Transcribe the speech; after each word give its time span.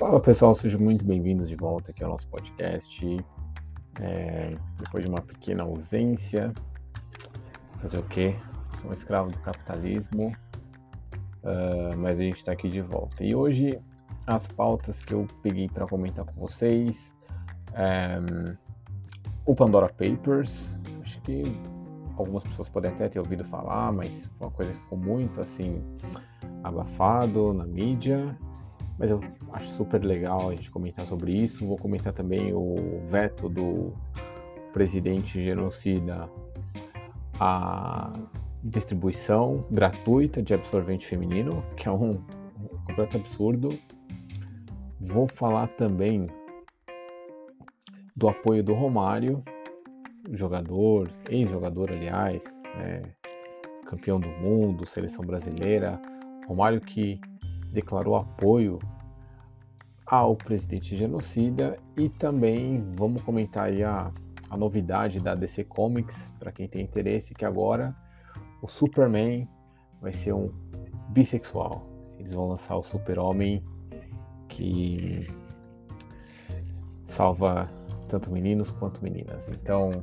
Fala 0.00 0.18
pessoal, 0.18 0.54
sejam 0.54 0.80
muito 0.80 1.04
bem-vindos 1.04 1.46
de 1.46 1.54
volta 1.54 1.90
aqui 1.90 2.02
ao 2.02 2.08
nosso 2.08 2.26
podcast. 2.28 3.22
É, 4.00 4.56
depois 4.78 5.04
de 5.04 5.10
uma 5.10 5.20
pequena 5.20 5.62
ausência, 5.62 6.54
fazer 7.76 7.98
o 7.98 8.02
quê? 8.04 8.34
Sou 8.80 8.88
um 8.88 8.94
escravo 8.94 9.30
do 9.30 9.38
capitalismo, 9.40 10.34
uh, 11.44 11.94
mas 11.98 12.18
a 12.18 12.22
gente 12.22 12.38
está 12.38 12.52
aqui 12.52 12.70
de 12.70 12.80
volta. 12.80 13.22
E 13.22 13.34
hoje 13.34 13.78
as 14.26 14.46
pautas 14.46 15.02
que 15.02 15.12
eu 15.12 15.26
peguei 15.42 15.68
para 15.68 15.86
comentar 15.86 16.24
com 16.24 16.32
vocês, 16.40 17.14
é, 17.74 18.18
o 19.44 19.54
Pandora 19.54 19.90
Papers, 19.90 20.74
acho 21.02 21.20
que 21.20 21.42
algumas 22.16 22.42
pessoas 22.42 22.70
podem 22.70 22.90
até 22.90 23.06
ter 23.06 23.18
ouvido 23.18 23.44
falar, 23.44 23.92
mas 23.92 24.24
foi 24.38 24.46
uma 24.46 24.50
coisa 24.50 24.72
que 24.72 24.78
ficou 24.78 24.96
muito 24.96 25.42
assim 25.42 25.84
abafado 26.64 27.52
na 27.52 27.66
mídia 27.66 28.34
mas 29.00 29.10
eu 29.10 29.18
acho 29.54 29.66
super 29.70 30.04
legal 30.04 30.50
a 30.50 30.54
gente 30.54 30.70
comentar 30.70 31.06
sobre 31.06 31.32
isso. 31.32 31.66
Vou 31.66 31.78
comentar 31.78 32.12
também 32.12 32.52
o 32.52 33.00
veto 33.06 33.48
do 33.48 33.94
presidente 34.74 35.42
genocida 35.42 36.28
à 37.40 38.12
distribuição 38.62 39.66
gratuita 39.70 40.42
de 40.42 40.52
absorvente 40.52 41.06
feminino, 41.06 41.64
que 41.78 41.88
é 41.88 41.90
um, 41.90 42.22
completo 42.86 43.16
absurdo. 43.16 43.70
Vou 45.00 45.26
falar 45.26 45.68
também 45.68 46.28
do 48.14 48.28
apoio 48.28 48.62
do 48.62 48.74
Romário, 48.74 49.42
jogador, 50.30 51.08
ex-jogador, 51.30 51.90
aliás, 51.90 52.44
né, 52.76 53.00
campeão 53.86 54.20
do 54.20 54.28
mundo, 54.28 54.84
seleção 54.84 55.24
brasileira. 55.24 55.98
Romário 56.46 56.82
que 56.82 57.18
declarou 57.72 58.16
apoio 58.16 58.78
ao 60.06 60.34
presidente 60.34 60.96
genocida 60.96 61.78
e 61.96 62.08
também 62.08 62.84
vamos 62.96 63.22
comentar 63.22 63.66
aí 63.68 63.84
a, 63.84 64.12
a 64.48 64.56
novidade 64.56 65.20
da 65.20 65.34
DC 65.34 65.64
Comics, 65.64 66.34
para 66.38 66.50
quem 66.50 66.66
tem 66.66 66.82
interesse, 66.82 67.34
que 67.34 67.44
agora 67.44 67.94
o 68.60 68.66
Superman 68.66 69.48
vai 70.00 70.12
ser 70.12 70.32
um 70.32 70.52
bissexual. 71.10 71.86
Eles 72.18 72.32
vão 72.32 72.48
lançar 72.48 72.76
o 72.76 72.82
Super-Homem 72.82 73.64
que 74.48 75.28
salva 77.04 77.70
tanto 78.08 78.32
meninos 78.32 78.72
quanto 78.72 79.02
meninas. 79.02 79.48
Então, 79.48 80.02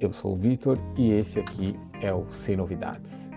eu 0.00 0.10
sou 0.10 0.32
o 0.32 0.36
Vitor 0.36 0.78
e 0.96 1.12
esse 1.12 1.38
aqui 1.38 1.78
é 2.00 2.12
o 2.12 2.28
Sem 2.30 2.56
Novidades. 2.56 3.30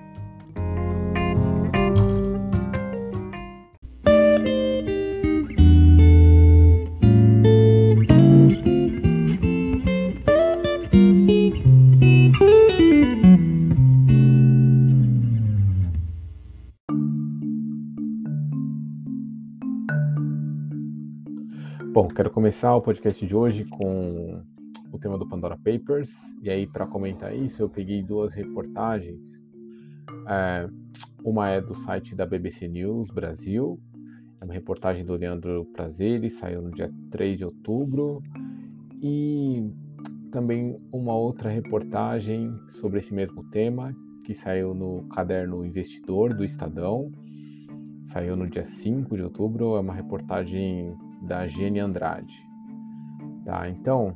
Bom, 21.94 22.08
quero 22.08 22.32
começar 22.32 22.76
o 22.76 22.82
podcast 22.82 23.24
de 23.24 23.36
hoje 23.36 23.66
com 23.66 24.42
o 24.92 24.98
tema 24.98 25.16
do 25.16 25.30
Pandora 25.30 25.56
Papers. 25.56 26.10
E 26.42 26.50
aí, 26.50 26.66
para 26.66 26.88
comentar 26.88 27.38
isso, 27.38 27.62
eu 27.62 27.70
peguei 27.70 28.02
duas 28.02 28.34
reportagens. 28.34 29.46
É, 30.28 30.68
uma 31.24 31.52
é 31.52 31.62
do 31.62 31.76
site 31.76 32.16
da 32.16 32.26
BBC 32.26 32.68
News 32.68 33.12
Brasil, 33.12 33.80
é 34.42 34.44
uma 34.44 34.56
reportagem 34.56 35.06
do 35.06 35.14
Leandro 35.14 35.66
Prazeres, 35.66 36.34
saiu 36.34 36.64
no 36.64 36.72
dia 36.72 36.90
3 37.12 37.38
de 37.38 37.46
outubro. 37.46 38.24
E 39.00 39.72
também 40.32 40.76
uma 40.92 41.14
outra 41.14 41.48
reportagem 41.48 42.60
sobre 42.70 42.98
esse 42.98 43.14
mesmo 43.14 43.44
tema, 43.52 43.96
que 44.26 44.34
saiu 44.34 44.74
no 44.74 45.04
caderno 45.10 45.64
Investidor 45.64 46.34
do 46.34 46.44
Estadão, 46.44 47.12
saiu 48.02 48.36
no 48.36 48.50
dia 48.50 48.64
5 48.64 49.16
de 49.16 49.22
outubro. 49.22 49.76
É 49.76 49.80
uma 49.80 49.94
reportagem 49.94 50.98
da 51.24 51.48
Gene 51.48 51.80
Andrade. 51.80 52.48
Tá? 53.46 53.68
Então, 53.70 54.16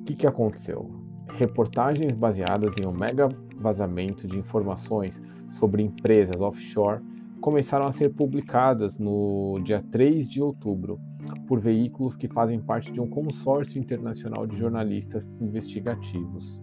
o 0.00 0.04
que, 0.04 0.14
que 0.14 0.26
aconteceu? 0.26 0.90
Reportagens 1.28 2.14
baseadas 2.14 2.76
em 2.78 2.86
um 2.86 2.92
mega 2.92 3.28
vazamento 3.56 4.26
de 4.26 4.38
informações 4.38 5.22
sobre 5.50 5.82
empresas 5.82 6.40
offshore 6.40 7.02
começaram 7.40 7.86
a 7.86 7.92
ser 7.92 8.14
publicadas 8.14 8.98
no 8.98 9.60
dia 9.64 9.80
3 9.80 10.28
de 10.28 10.40
outubro 10.40 11.00
por 11.46 11.58
veículos 11.58 12.16
que 12.16 12.28
fazem 12.28 12.60
parte 12.60 12.92
de 12.92 13.00
um 13.00 13.08
consórcio 13.08 13.78
internacional 13.78 14.46
de 14.46 14.56
jornalistas 14.56 15.32
investigativos. 15.40 16.60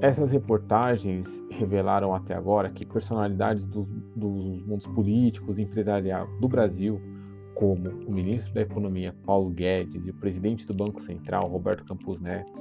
Essas 0.00 0.32
reportagens 0.32 1.44
revelaram 1.50 2.14
até 2.14 2.34
agora 2.34 2.70
que 2.70 2.86
personalidades 2.86 3.66
dos, 3.66 3.88
dos 4.16 4.62
mundos 4.62 4.86
políticos 4.86 5.58
e 5.58 5.62
empresarial 5.62 6.26
do 6.40 6.48
Brasil 6.48 7.00
como 7.60 7.90
o 8.06 8.10
ministro 8.10 8.54
da 8.54 8.62
Economia 8.62 9.14
Paulo 9.26 9.50
Guedes 9.50 10.06
e 10.06 10.10
o 10.10 10.14
presidente 10.14 10.66
do 10.66 10.72
Banco 10.72 10.98
Central 10.98 11.46
Roberto 11.46 11.84
Campos 11.84 12.18
Neto 12.18 12.58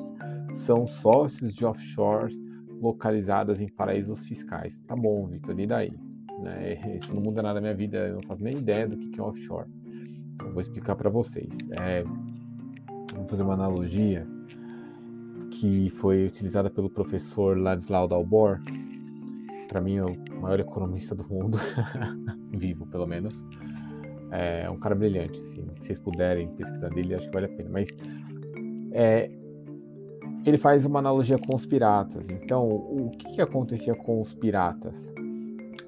são 0.52 0.86
sócios 0.86 1.56
de 1.56 1.64
offshores 1.64 2.36
localizadas 2.82 3.62
em 3.62 3.70
paraísos 3.70 4.26
fiscais. 4.26 4.82
Tá 4.82 4.98
bom, 4.98 5.26
Vitor, 5.26 5.58
e 5.58 5.66
daí? 5.66 5.94
Né? 6.42 6.98
Isso 6.98 7.16
não 7.16 7.22
muda 7.22 7.42
nada 7.42 7.56
na 7.56 7.62
minha 7.62 7.74
vida, 7.74 8.09
eu 8.09 8.16
não 8.16 8.24
faço 8.24 8.44
nem 8.44 8.58
ideia 8.58 8.90
do 8.90 8.98
que 8.98 9.18
é 9.18 9.24
offshore. 9.24 9.70
Então, 10.34 10.52
vou 10.52 10.59
explicar 10.59 10.98
para 10.98 11.09
vocês. 11.09 11.48
É, 11.72 12.04
vamos 13.14 13.30
fazer 13.30 13.44
uma 13.44 13.54
analogia 13.54 14.28
que 15.50 15.90
foi 15.92 16.26
utilizada 16.26 16.70
pelo 16.70 16.90
professor 16.90 17.58
Ladislau 17.58 18.06
Dalbor, 18.06 18.59
para 19.70 19.80
mim 19.80 19.98
é 19.98 20.04
o 20.04 20.42
maior 20.42 20.59
economista 20.59 21.16
do 21.16 21.24
mundo, 21.30 21.58
vivo 22.52 22.86
pelo 22.88 23.08
menos. 23.08 23.46
É 24.31 24.69
um 24.69 24.78
cara 24.78 24.95
brilhante, 24.95 25.41
assim. 25.41 25.66
Se 25.79 25.88
vocês 25.88 26.00
puderem 26.00 26.47
pesquisar 26.50 26.90
dele, 26.90 27.16
acho 27.16 27.28
que 27.28 27.34
vale 27.34 27.47
a 27.47 27.50
pena. 27.50 27.69
Mas 27.72 27.90
é, 28.91 29.29
ele 30.45 30.57
faz 30.57 30.85
uma 30.85 31.00
analogia 31.00 31.38
com 31.38 31.56
os 31.56 31.66
piratas. 31.66 32.29
Então, 32.29 32.67
o 32.67 33.12
que, 33.12 33.34
que 33.34 33.41
acontecia 33.41 33.95
com 33.95 34.22
os 34.22 34.34
piratas? 34.34 35.12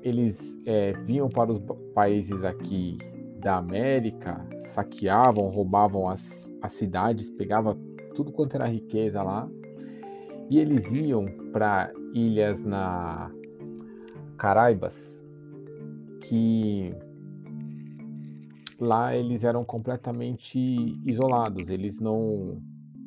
Eles 0.02 0.58
é, 0.66 0.94
vinham 1.04 1.30
para 1.30 1.52
os 1.52 1.60
países 1.94 2.44
aqui 2.44 2.98
da 3.40 3.58
América, 3.58 4.46
saqueavam, 4.60 5.48
roubavam 5.50 6.08
as, 6.08 6.54
as 6.62 6.74
cidades, 6.74 7.30
pegavam 7.30 7.76
tudo 8.14 8.32
quanto 8.32 8.56
era 8.56 8.68
riqueza 8.68 9.22
lá, 9.24 9.50
e 10.50 10.60
eles 10.60 10.92
iam 10.94 11.26
para 11.52 11.92
ilhas 12.14 12.64
na 12.64 13.32
Caraibas, 14.38 15.28
que 16.22 16.94
lá 18.82 19.16
eles 19.16 19.44
eram 19.44 19.64
completamente 19.64 20.60
isolados, 21.06 21.70
eles 21.70 22.00
não 22.00 22.60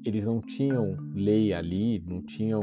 eles 0.05 0.25
não 0.27 0.41
tinham 0.41 0.97
lei 1.15 1.53
ali, 1.53 1.99
não 2.07 2.23
tinham 2.23 2.61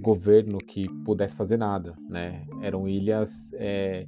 governo 0.00 0.58
que 0.58 0.88
pudesse 1.04 1.36
fazer 1.36 1.58
nada, 1.58 1.94
né? 2.08 2.46
Eram 2.62 2.88
ilhas 2.88 3.52
é, 3.54 4.06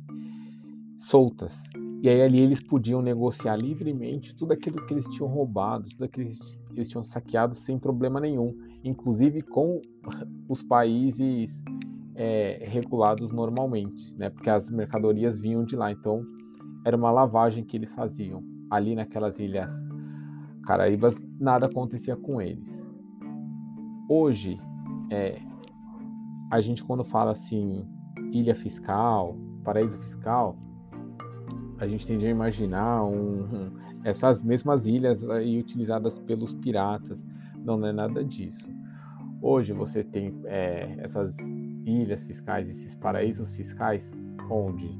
soltas. 0.96 1.64
E 2.00 2.08
aí 2.08 2.22
ali 2.22 2.40
eles 2.40 2.60
podiam 2.60 3.02
negociar 3.02 3.56
livremente 3.56 4.34
tudo 4.34 4.52
aquilo 4.52 4.86
que 4.86 4.94
eles 4.94 5.06
tinham 5.08 5.28
roubado, 5.28 5.90
tudo 5.90 6.04
aquilo 6.04 6.30
que 6.30 6.38
eles 6.74 6.88
tinham 6.88 7.02
saqueado 7.02 7.54
sem 7.54 7.78
problema 7.78 8.20
nenhum, 8.20 8.56
inclusive 8.84 9.42
com 9.42 9.82
os 10.48 10.62
países 10.62 11.62
é, 12.14 12.64
regulados 12.68 13.32
normalmente, 13.32 14.16
né? 14.16 14.30
Porque 14.30 14.48
as 14.48 14.70
mercadorias 14.70 15.40
vinham 15.40 15.64
de 15.64 15.76
lá. 15.76 15.90
Então 15.90 16.24
era 16.84 16.96
uma 16.96 17.10
lavagem 17.10 17.64
que 17.64 17.76
eles 17.76 17.92
faziam 17.92 18.42
ali 18.70 18.94
naquelas 18.94 19.38
ilhas 19.38 19.72
Caraíbas, 20.66 21.18
nada 21.38 21.66
acontecia 21.66 22.16
com 22.16 22.40
eles. 22.40 22.90
Hoje, 24.08 24.58
é, 25.10 25.38
a 26.50 26.60
gente 26.60 26.82
quando 26.82 27.04
fala 27.04 27.32
assim, 27.32 27.86
ilha 28.32 28.54
fiscal, 28.54 29.36
paraíso 29.62 29.98
fiscal, 29.98 30.56
a 31.78 31.86
gente 31.86 32.06
tende 32.06 32.26
a 32.26 32.30
imaginar 32.30 33.04
um, 33.04 33.72
essas 34.04 34.42
mesmas 34.42 34.86
ilhas 34.86 35.28
aí 35.28 35.58
utilizadas 35.58 36.18
pelos 36.18 36.54
piratas. 36.54 37.26
Não, 37.62 37.76
não 37.76 37.88
é 37.88 37.92
nada 37.92 38.24
disso. 38.24 38.68
Hoje 39.42 39.72
você 39.74 40.02
tem 40.02 40.34
é, 40.44 40.94
essas 40.98 41.36
ilhas 41.84 42.24
fiscais, 42.24 42.68
esses 42.68 42.94
paraísos 42.94 43.54
fiscais, 43.54 44.18
onde 44.50 44.98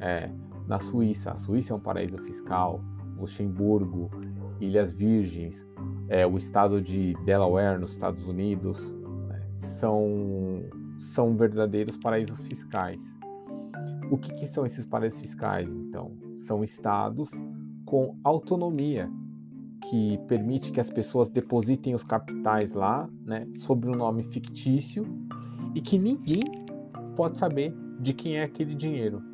é, 0.00 0.30
na 0.72 0.80
Suíça. 0.80 1.32
A 1.32 1.36
Suíça 1.36 1.74
é 1.74 1.76
um 1.76 1.80
paraíso 1.80 2.16
fiscal, 2.16 2.80
Luxemburgo, 3.18 4.10
Ilhas 4.58 4.90
Virgens, 4.90 5.66
é, 6.08 6.26
o 6.26 6.38
estado 6.38 6.80
de 6.80 7.14
Delaware 7.26 7.78
nos 7.78 7.90
Estados 7.90 8.26
Unidos 8.26 8.80
né, 9.28 9.42
são, 9.50 10.62
são 10.98 11.36
verdadeiros 11.36 11.98
paraísos 11.98 12.42
fiscais. 12.46 13.02
O 14.10 14.16
que, 14.16 14.32
que 14.34 14.46
são 14.46 14.64
esses 14.64 14.86
paraísos 14.86 15.20
fiscais, 15.20 15.76
então? 15.76 16.16
São 16.36 16.64
estados 16.64 17.30
com 17.84 18.16
autonomia, 18.24 19.10
que 19.90 20.16
permite 20.26 20.72
que 20.72 20.80
as 20.80 20.88
pessoas 20.88 21.28
depositem 21.28 21.94
os 21.94 22.02
capitais 22.02 22.72
lá, 22.72 23.10
né, 23.26 23.46
sob 23.56 23.88
um 23.88 23.94
nome 23.94 24.22
fictício 24.22 25.04
e 25.74 25.82
que 25.82 25.98
ninguém 25.98 26.40
pode 27.14 27.36
saber 27.36 27.74
de 28.00 28.14
quem 28.14 28.38
é 28.38 28.44
aquele 28.44 28.74
dinheiro. 28.74 29.31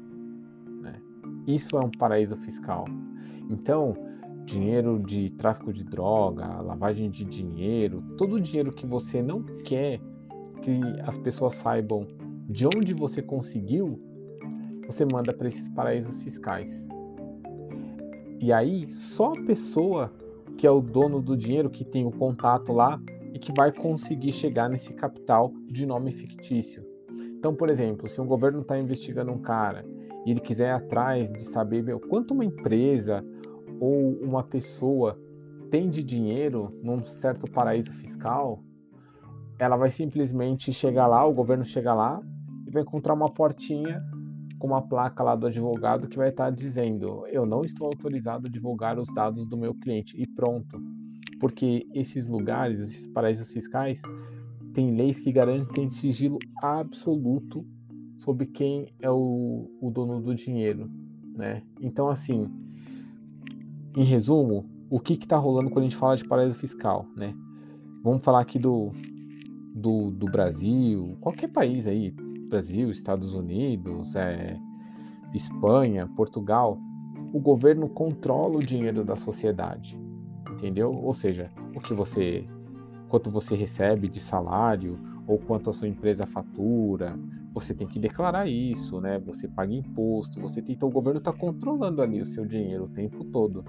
Isso 1.48 1.78
é 1.78 1.80
um 1.80 1.90
paraíso 1.90 2.36
fiscal. 2.36 2.84
Então, 3.48 3.96
dinheiro 4.44 4.98
de 4.98 5.30
tráfico 5.30 5.72
de 5.72 5.82
droga, 5.82 6.60
lavagem 6.60 7.08
de 7.08 7.24
dinheiro, 7.24 8.04
todo 8.18 8.34
o 8.34 8.40
dinheiro 8.40 8.70
que 8.70 8.86
você 8.86 9.22
não 9.22 9.42
quer 9.64 9.98
que 10.60 10.78
as 11.06 11.16
pessoas 11.16 11.54
saibam 11.54 12.06
de 12.46 12.66
onde 12.66 12.92
você 12.92 13.22
conseguiu, 13.22 13.98
você 14.86 15.06
manda 15.10 15.32
para 15.32 15.48
esses 15.48 15.70
paraísos 15.70 16.18
fiscais. 16.18 16.86
E 18.38 18.52
aí, 18.52 18.90
só 18.92 19.32
a 19.32 19.42
pessoa 19.42 20.12
que 20.58 20.66
é 20.66 20.70
o 20.70 20.82
dono 20.82 21.22
do 21.22 21.34
dinheiro, 21.34 21.70
que 21.70 21.84
tem 21.84 22.04
o 22.04 22.10
contato 22.10 22.74
lá 22.74 23.00
e 23.32 23.38
que 23.38 23.52
vai 23.56 23.72
conseguir 23.72 24.32
chegar 24.32 24.68
nesse 24.68 24.92
capital 24.92 25.50
de 25.66 25.86
nome 25.86 26.10
fictício. 26.10 26.84
Então, 27.38 27.54
por 27.54 27.70
exemplo, 27.70 28.06
se 28.06 28.20
um 28.20 28.26
governo 28.26 28.60
está 28.60 28.78
investigando 28.78 29.32
um 29.32 29.38
cara 29.38 29.86
e 30.28 30.30
ele 30.30 30.40
quiser 30.40 30.68
ir 30.68 30.72
atrás 30.72 31.32
de 31.32 31.42
saber 31.42 31.82
meu, 31.82 31.98
quanto 31.98 32.34
uma 32.34 32.44
empresa 32.44 33.24
ou 33.80 34.12
uma 34.20 34.42
pessoa 34.42 35.18
tem 35.70 35.88
de 35.88 36.04
dinheiro 36.04 36.78
num 36.82 37.02
certo 37.02 37.50
paraíso 37.50 37.90
fiscal, 37.94 38.62
ela 39.58 39.74
vai 39.74 39.90
simplesmente 39.90 40.70
chegar 40.70 41.06
lá, 41.06 41.24
o 41.24 41.32
governo 41.32 41.64
chega 41.64 41.94
lá 41.94 42.20
e 42.66 42.70
vai 42.70 42.82
encontrar 42.82 43.14
uma 43.14 43.32
portinha 43.32 44.02
com 44.58 44.66
uma 44.66 44.86
placa 44.86 45.22
lá 45.22 45.34
do 45.34 45.46
advogado 45.46 46.08
que 46.08 46.18
vai 46.18 46.28
estar 46.28 46.50
dizendo: 46.50 47.26
eu 47.28 47.46
não 47.46 47.64
estou 47.64 47.86
autorizado 47.86 48.48
a 48.48 48.50
divulgar 48.50 48.98
os 48.98 49.10
dados 49.10 49.48
do 49.48 49.56
meu 49.56 49.72
cliente 49.72 50.14
e 50.20 50.26
pronto. 50.26 50.78
Porque 51.40 51.86
esses 51.94 52.28
lugares, 52.28 52.80
esses 52.80 53.06
paraísos 53.06 53.50
fiscais, 53.50 54.02
tem 54.74 54.94
leis 54.94 55.20
que 55.20 55.32
garantem 55.32 55.90
sigilo 55.90 56.38
absoluto 56.60 57.64
sobre 58.18 58.46
quem 58.46 58.88
é 59.00 59.10
o, 59.10 59.70
o 59.80 59.90
dono 59.90 60.20
do 60.20 60.34
dinheiro, 60.34 60.90
né? 61.34 61.62
Então, 61.80 62.08
assim, 62.08 62.50
em 63.96 64.04
resumo, 64.04 64.68
o 64.90 65.00
que 65.00 65.14
está 65.14 65.36
rolando 65.36 65.70
quando 65.70 65.84
a 65.86 65.88
gente 65.88 65.96
fala 65.96 66.16
de 66.16 66.26
paraíso 66.26 66.54
fiscal, 66.54 67.06
né? 67.16 67.34
Vamos 68.02 68.24
falar 68.24 68.40
aqui 68.40 68.58
do, 68.58 68.92
do, 69.74 70.10
do 70.10 70.26
Brasil, 70.26 71.16
qualquer 71.20 71.48
país 71.48 71.86
aí, 71.86 72.10
Brasil, 72.48 72.90
Estados 72.90 73.34
Unidos, 73.34 74.16
é, 74.16 74.58
Espanha, 75.34 76.08
Portugal, 76.16 76.78
o 77.32 77.40
governo 77.40 77.88
controla 77.88 78.56
o 78.56 78.62
dinheiro 78.62 79.04
da 79.04 79.16
sociedade, 79.16 79.98
entendeu? 80.52 80.92
Ou 80.92 81.12
seja, 81.12 81.50
o 81.74 81.80
que 81.80 81.92
você 81.92 82.48
quanto 83.08 83.30
você 83.30 83.54
recebe 83.54 84.08
de 84.08 84.20
salário 84.20 84.98
ou 85.26 85.38
quanto 85.38 85.70
a 85.70 85.72
sua 85.72 85.88
empresa 85.88 86.26
fatura, 86.26 87.18
você 87.52 87.74
tem 87.74 87.86
que 87.86 87.98
declarar 87.98 88.46
isso, 88.46 89.00
né? 89.00 89.18
Você 89.20 89.48
paga 89.48 89.72
imposto, 89.72 90.40
você 90.40 90.62
tem, 90.62 90.74
então 90.74 90.88
o 90.88 90.92
governo 90.92 91.18
está 91.18 91.32
controlando 91.32 92.00
ali 92.00 92.20
o 92.20 92.26
seu 92.26 92.46
dinheiro 92.46 92.84
o 92.84 92.88
tempo 92.88 93.24
todo, 93.24 93.64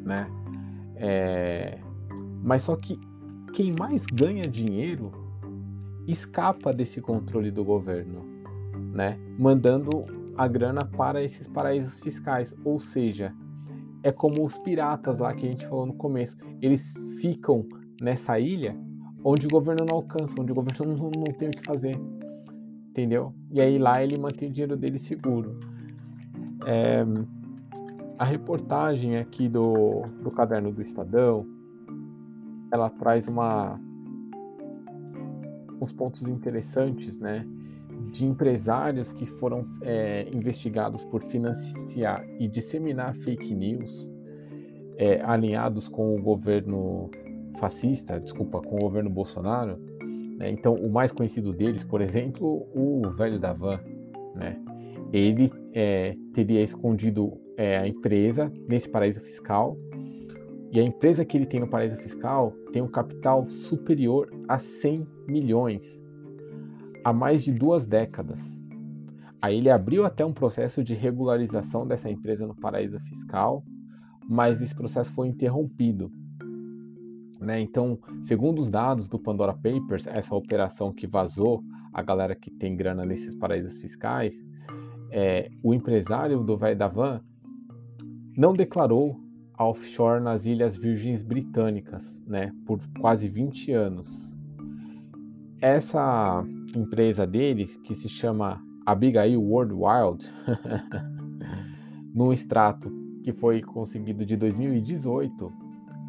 né? 0.00 0.28
É, 0.96 1.78
mas 2.42 2.62
só 2.62 2.76
que 2.76 2.98
quem 3.52 3.72
mais 3.72 4.04
ganha 4.06 4.46
dinheiro 4.46 5.12
escapa 6.06 6.72
desse 6.72 7.00
controle 7.00 7.50
do 7.50 7.64
governo, 7.64 8.24
né? 8.92 9.18
Mandando 9.38 10.04
a 10.36 10.48
grana 10.48 10.84
para 10.84 11.22
esses 11.22 11.46
paraísos 11.46 12.00
fiscais, 12.00 12.54
ou 12.64 12.78
seja, 12.78 13.34
é 14.02 14.10
como 14.10 14.42
os 14.42 14.58
piratas 14.58 15.18
lá 15.18 15.34
que 15.34 15.46
a 15.46 15.50
gente 15.50 15.66
falou 15.66 15.86
no 15.86 15.94
começo, 15.94 16.36
eles 16.60 17.08
ficam 17.20 17.64
nessa 18.02 18.38
ilha 18.38 18.76
onde 19.24 19.46
o 19.46 19.50
governo 19.50 19.86
não 19.88 19.96
alcança, 19.96 20.34
onde 20.40 20.50
o 20.50 20.54
governo 20.54 20.84
não, 20.96 21.10
não 21.10 21.32
tem 21.32 21.48
o 21.48 21.52
que 21.52 21.64
fazer, 21.64 21.98
entendeu? 22.90 23.32
E 23.50 23.60
aí 23.60 23.78
lá 23.78 24.02
ele 24.02 24.18
mantém 24.18 24.48
o 24.48 24.52
dinheiro 24.52 24.76
dele 24.76 24.98
seguro. 24.98 25.58
É, 26.66 27.04
a 28.18 28.24
reportagem 28.24 29.16
aqui 29.16 29.48
do, 29.48 30.02
do 30.22 30.30
caderno 30.30 30.72
do 30.72 30.82
Estadão, 30.82 31.46
ela 32.72 32.90
traz 32.90 33.28
uma 33.28 33.80
uns 35.80 35.92
pontos 35.92 36.22
interessantes, 36.28 37.18
né? 37.18 37.44
De 38.12 38.24
empresários 38.24 39.12
que 39.12 39.26
foram 39.26 39.62
é, 39.82 40.28
investigados 40.32 41.02
por 41.04 41.22
financiar 41.22 42.24
e 42.38 42.46
disseminar 42.46 43.14
fake 43.16 43.52
news 43.52 44.08
é, 44.96 45.20
alinhados 45.22 45.88
com 45.88 46.14
o 46.14 46.22
governo 46.22 47.10
fascista, 47.62 48.18
desculpa, 48.18 48.60
com 48.60 48.74
o 48.74 48.80
governo 48.80 49.08
Bolsonaro. 49.08 49.78
Né? 50.36 50.50
Então, 50.50 50.74
o 50.74 50.90
mais 50.90 51.12
conhecido 51.12 51.52
deles, 51.52 51.84
por 51.84 52.00
exemplo, 52.00 52.66
o 52.74 53.08
velho 53.10 53.38
da 53.38 53.52
van, 53.52 53.78
né? 54.34 54.60
Ele 55.12 55.48
é, 55.72 56.16
teria 56.32 56.60
escondido 56.60 57.38
é, 57.56 57.76
a 57.76 57.86
empresa 57.86 58.52
nesse 58.68 58.88
paraíso 58.88 59.20
fiscal 59.20 59.76
e 60.72 60.80
a 60.80 60.82
empresa 60.82 61.24
que 61.24 61.36
ele 61.36 61.46
tem 61.46 61.60
no 61.60 61.68
paraíso 61.68 61.96
fiscal 61.98 62.52
tem 62.72 62.82
um 62.82 62.88
capital 62.88 63.46
superior 63.46 64.28
a 64.48 64.58
100 64.58 65.06
milhões 65.28 66.02
há 67.04 67.12
mais 67.12 67.44
de 67.44 67.52
duas 67.52 67.86
décadas. 67.86 68.60
Aí 69.40 69.58
ele 69.58 69.70
abriu 69.70 70.04
até 70.04 70.24
um 70.24 70.32
processo 70.32 70.82
de 70.82 70.94
regularização 70.94 71.86
dessa 71.86 72.10
empresa 72.10 72.46
no 72.46 72.54
paraíso 72.54 72.98
fiscal, 73.00 73.64
mas 74.28 74.62
esse 74.62 74.74
processo 74.74 75.12
foi 75.12 75.28
interrompido. 75.28 76.10
Né? 77.42 77.60
Então, 77.60 77.98
segundo 78.22 78.60
os 78.60 78.70
dados 78.70 79.08
do 79.08 79.18
Pandora 79.18 79.52
Papers, 79.52 80.06
essa 80.06 80.34
operação 80.34 80.92
que 80.92 81.06
vazou 81.06 81.62
a 81.92 82.00
galera 82.00 82.34
que 82.34 82.50
tem 82.50 82.76
grana 82.76 83.04
nesses 83.04 83.34
paraísos 83.34 83.76
fiscais, 83.80 84.46
é, 85.10 85.50
o 85.62 85.74
empresário 85.74 86.42
do 86.42 86.56
van 86.56 87.20
não 88.36 88.54
declarou 88.54 89.20
offshore 89.58 90.22
nas 90.22 90.46
Ilhas 90.46 90.74
Virgens 90.74 91.22
Britânicas, 91.22 92.18
né, 92.26 92.52
por 92.64 92.80
quase 92.98 93.28
20 93.28 93.72
anos. 93.72 94.34
Essa 95.60 96.42
empresa 96.74 97.26
deles, 97.26 97.76
que 97.76 97.94
se 97.94 98.08
chama 98.08 98.62
Abigail 98.86 99.40
World 99.40 99.74
Wild, 99.74 100.32
num 102.14 102.32
extrato 102.32 102.90
que 103.22 103.32
foi 103.32 103.62
conseguido 103.62 104.24
de 104.24 104.36
2018, 104.36 105.61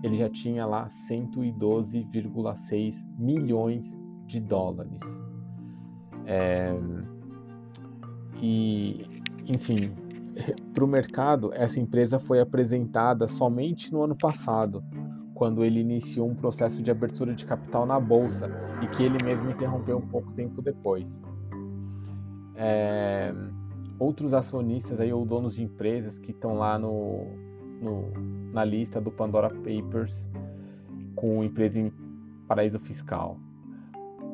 ele 0.03 0.17
já 0.17 0.29
tinha 0.29 0.65
lá 0.65 0.87
112,6 0.87 3.07
milhões 3.17 3.97
de 4.25 4.41
dólares. 4.41 4.99
É, 6.25 6.73
e, 8.41 9.07
enfim, 9.47 9.93
para 10.73 10.83
o 10.83 10.87
mercado, 10.87 11.53
essa 11.53 11.79
empresa 11.79 12.19
foi 12.19 12.41
apresentada 12.41 13.29
somente 13.29 13.93
no 13.93 14.03
ano 14.03 14.15
passado, 14.15 14.83
quando 15.33 15.63
ele 15.63 15.79
iniciou 15.79 16.29
um 16.29 16.35
processo 16.35 16.83
de 16.83 16.91
abertura 16.91 17.33
de 17.33 17.45
capital 17.45 17.85
na 17.85 17.97
bolsa 17.99 18.51
e 18.81 18.87
que 18.87 19.03
ele 19.03 19.23
mesmo 19.23 19.49
interrompeu 19.49 19.97
um 19.97 20.07
pouco 20.07 20.33
tempo 20.33 20.61
depois. 20.61 21.25
É, 22.55 23.33
outros 23.97 24.33
acionistas 24.33 24.99
aí 24.99 25.13
ou 25.13 25.25
donos 25.25 25.55
de 25.55 25.63
empresas 25.63 26.19
que 26.19 26.31
estão 26.31 26.55
lá 26.55 26.77
no, 26.77 27.25
no, 27.83 28.11
na 28.53 28.63
lista 28.63 28.99
do 29.01 29.11
Pandora 29.11 29.49
Papers 29.49 30.27
com 31.15 31.43
empresa 31.43 31.79
em 31.79 31.91
paraíso 32.47 32.79
fiscal. 32.79 33.37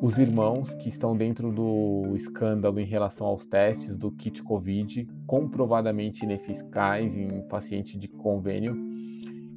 Os 0.00 0.18
irmãos 0.18 0.74
que 0.74 0.88
estão 0.88 1.14
dentro 1.14 1.52
do 1.52 2.16
escândalo 2.16 2.80
em 2.80 2.86
relação 2.86 3.26
aos 3.26 3.44
testes 3.44 3.98
do 3.98 4.10
kit 4.10 4.42
Covid, 4.42 5.06
comprovadamente 5.26 6.24
ineficazes 6.24 7.18
em 7.18 7.42
paciente 7.42 7.98
de 7.98 8.08
convênio, 8.08 8.74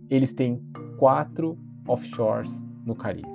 eles 0.09 0.33
têm 0.33 0.62
quatro 0.97 1.57
offshores 1.88 2.62
no 2.85 2.93
Caribe. 2.93 3.31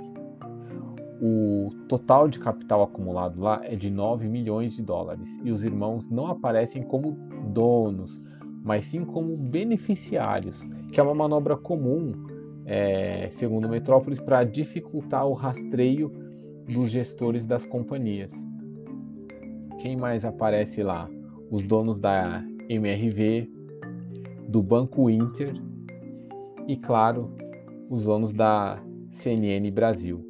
O 1.21 1.71
total 1.89 2.29
de 2.29 2.39
capital 2.39 2.83
acumulado 2.83 3.41
lá 3.41 3.61
é 3.65 3.75
de 3.75 3.91
9 3.91 4.29
milhões 4.29 4.75
de 4.75 4.83
dólares 4.83 5.41
e 5.43 5.51
os 5.51 5.65
irmãos 5.65 6.11
não 6.11 6.27
aparecem 6.27 6.83
como 6.83 7.13
donos, 7.53 8.21
mas 8.69 8.85
sim 8.85 9.03
como 9.03 9.35
beneficiários, 9.35 10.63
que 10.93 11.01
é 11.01 11.03
uma 11.03 11.15
manobra 11.15 11.57
comum, 11.57 12.13
é, 12.67 13.27
segundo 13.31 13.67
Metrópolis, 13.67 14.21
para 14.21 14.45
dificultar 14.45 15.27
o 15.27 15.33
rastreio 15.33 16.13
dos 16.67 16.91
gestores 16.91 17.47
das 17.47 17.65
companhias. 17.65 18.31
Quem 19.79 19.97
mais 19.97 20.23
aparece 20.23 20.83
lá? 20.83 21.09
Os 21.51 21.63
donos 21.63 21.99
da 21.99 22.45
MRV, 22.69 23.51
do 24.47 24.63
Banco 24.63 25.09
Inter 25.09 25.55
e, 26.67 26.77
claro, 26.77 27.35
os 27.89 28.05
donos 28.05 28.35
da 28.35 28.79
CNN 29.09 29.71
Brasil. 29.71 30.29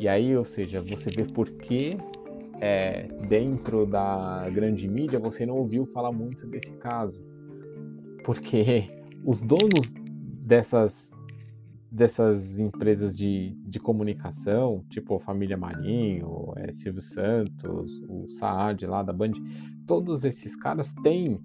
E 0.00 0.08
aí, 0.08 0.34
ou 0.34 0.44
seja, 0.44 0.80
você 0.80 1.10
vê 1.10 1.24
por 1.24 1.50
que 1.50 1.98
é, 2.58 3.06
dentro 3.28 3.84
da 3.84 4.48
grande 4.48 4.88
mídia 4.88 5.18
você 5.18 5.44
não 5.44 5.56
ouviu 5.56 5.84
falar 5.84 6.10
muito 6.10 6.46
desse 6.46 6.72
caso, 6.72 7.35
porque 8.26 8.90
os 9.24 9.40
donos 9.40 9.94
dessas 10.44 11.14
dessas 11.88 12.58
empresas 12.58 13.16
de, 13.16 13.56
de 13.64 13.78
comunicação, 13.78 14.84
tipo 14.90 15.14
a 15.14 15.20
família 15.20 15.56
Marinho, 15.56 16.52
é, 16.56 16.72
Silvio 16.72 17.00
Santos, 17.00 18.02
o 18.06 18.26
Saad 18.26 18.84
lá 18.84 19.02
da 19.02 19.12
Band, 19.12 19.32
todos 19.86 20.24
esses 20.24 20.56
caras 20.56 20.92
têm 21.02 21.40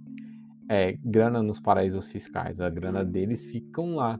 é, 0.67 0.93
grana 0.93 1.41
nos 1.41 1.61
paraísos 1.61 2.07
fiscais, 2.07 2.59
a 2.59 2.69
grana 2.69 3.05
deles 3.05 3.45
ficam 3.45 3.95
lá. 3.95 4.19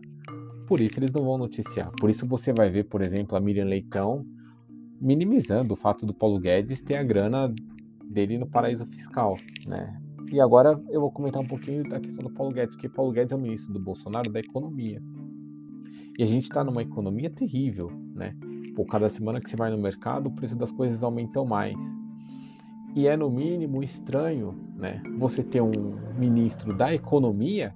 Por 0.68 0.80
isso 0.80 1.00
eles 1.00 1.12
não 1.12 1.26
vão 1.26 1.40
noticiar. 1.40 1.92
Por 2.00 2.10
isso 2.10 2.26
você 2.26 2.54
vai 2.54 2.70
ver, 2.70 2.86
por 2.86 3.02
exemplo, 3.02 3.36
a 3.36 3.42
Miriam 3.42 3.66
Leitão 3.66 4.26
minimizando 5.02 5.74
o 5.74 5.78
fato 5.78 6.06
do 6.06 6.14
Paulo 6.14 6.40
Guedes 6.40 6.82
ter 6.82 6.96
a 6.96 7.04
grana 7.04 7.54
dele 8.10 8.38
no 8.38 8.48
paraíso 8.48 8.86
fiscal, 8.86 9.38
né? 9.68 10.01
E 10.32 10.40
agora 10.40 10.82
eu 10.90 11.02
vou 11.02 11.12
comentar 11.12 11.42
um 11.42 11.46
pouquinho 11.46 11.84
da 11.84 12.00
questão 12.00 12.24
do 12.24 12.32
Paulo 12.32 12.54
Guedes, 12.54 12.74
porque 12.74 12.88
Paulo 12.88 13.12
Guedes 13.12 13.34
é 13.34 13.36
o 13.36 13.40
ministro 13.40 13.74
do 13.74 13.80
Bolsonaro 13.80 14.32
da 14.32 14.40
economia. 14.40 15.04
E 16.18 16.24
a 16.24 16.26
gente 16.26 16.44
está 16.44 16.64
numa 16.64 16.82
economia 16.82 17.30
terrível, 17.30 17.92
né? 18.16 18.34
Por 18.74 18.86
cada 18.86 19.10
semana 19.10 19.42
que 19.42 19.50
você 19.50 19.58
vai 19.58 19.70
no 19.70 19.78
mercado, 19.78 20.28
o 20.28 20.32
preço 20.32 20.58
das 20.58 20.72
coisas 20.72 21.04
aumentam 21.04 21.46
mais. 21.46 21.76
E 22.96 23.08
é 23.08 23.18
no 23.18 23.30
mínimo 23.30 23.84
estranho, 23.84 24.58
né? 24.76 25.04
Você 25.18 25.44
ter 25.44 25.62
um 25.62 25.98
ministro 26.18 26.74
da 26.74 26.94
economia 26.94 27.76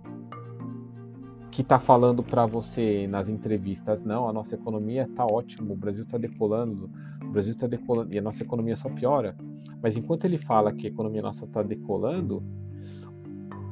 que 1.56 1.62
está 1.62 1.80
falando 1.80 2.22
para 2.22 2.46
você 2.46 3.08
nas 3.08 3.30
entrevistas, 3.30 4.04
não, 4.04 4.28
a 4.28 4.34
nossa 4.34 4.56
economia 4.56 5.04
está 5.10 5.26
ótima, 5.26 5.72
o 5.72 5.76
Brasil 5.78 6.04
está 6.04 6.18
decolando, 6.18 6.90
o 7.24 7.28
Brasil 7.28 7.54
está 7.54 7.66
decolando 7.66 8.14
e 8.14 8.20
a 8.20 8.22
nossa 8.22 8.44
economia 8.44 8.76
só 8.76 8.90
piora. 8.90 9.38
Mas 9.82 9.96
enquanto 9.96 10.26
ele 10.26 10.38
fala 10.38 10.74
que 10.74 10.86
a 10.86 10.90
economia 10.90 11.22
nossa 11.22 11.46
está 11.46 11.64
decolando, 11.64 12.44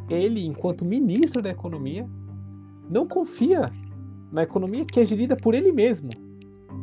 ele, 0.10 0.46
enquanto 0.46 0.86
ministro 0.86 1.42
da 1.42 1.50
economia, 1.50 2.08
não 2.90 3.06
confia 3.06 3.70
na 4.32 4.44
economia 4.44 4.86
que 4.86 5.02
é 5.02 5.06
gerida 5.06 5.36
por 5.36 5.54
ele 5.54 5.74
mesmo, 5.74 6.10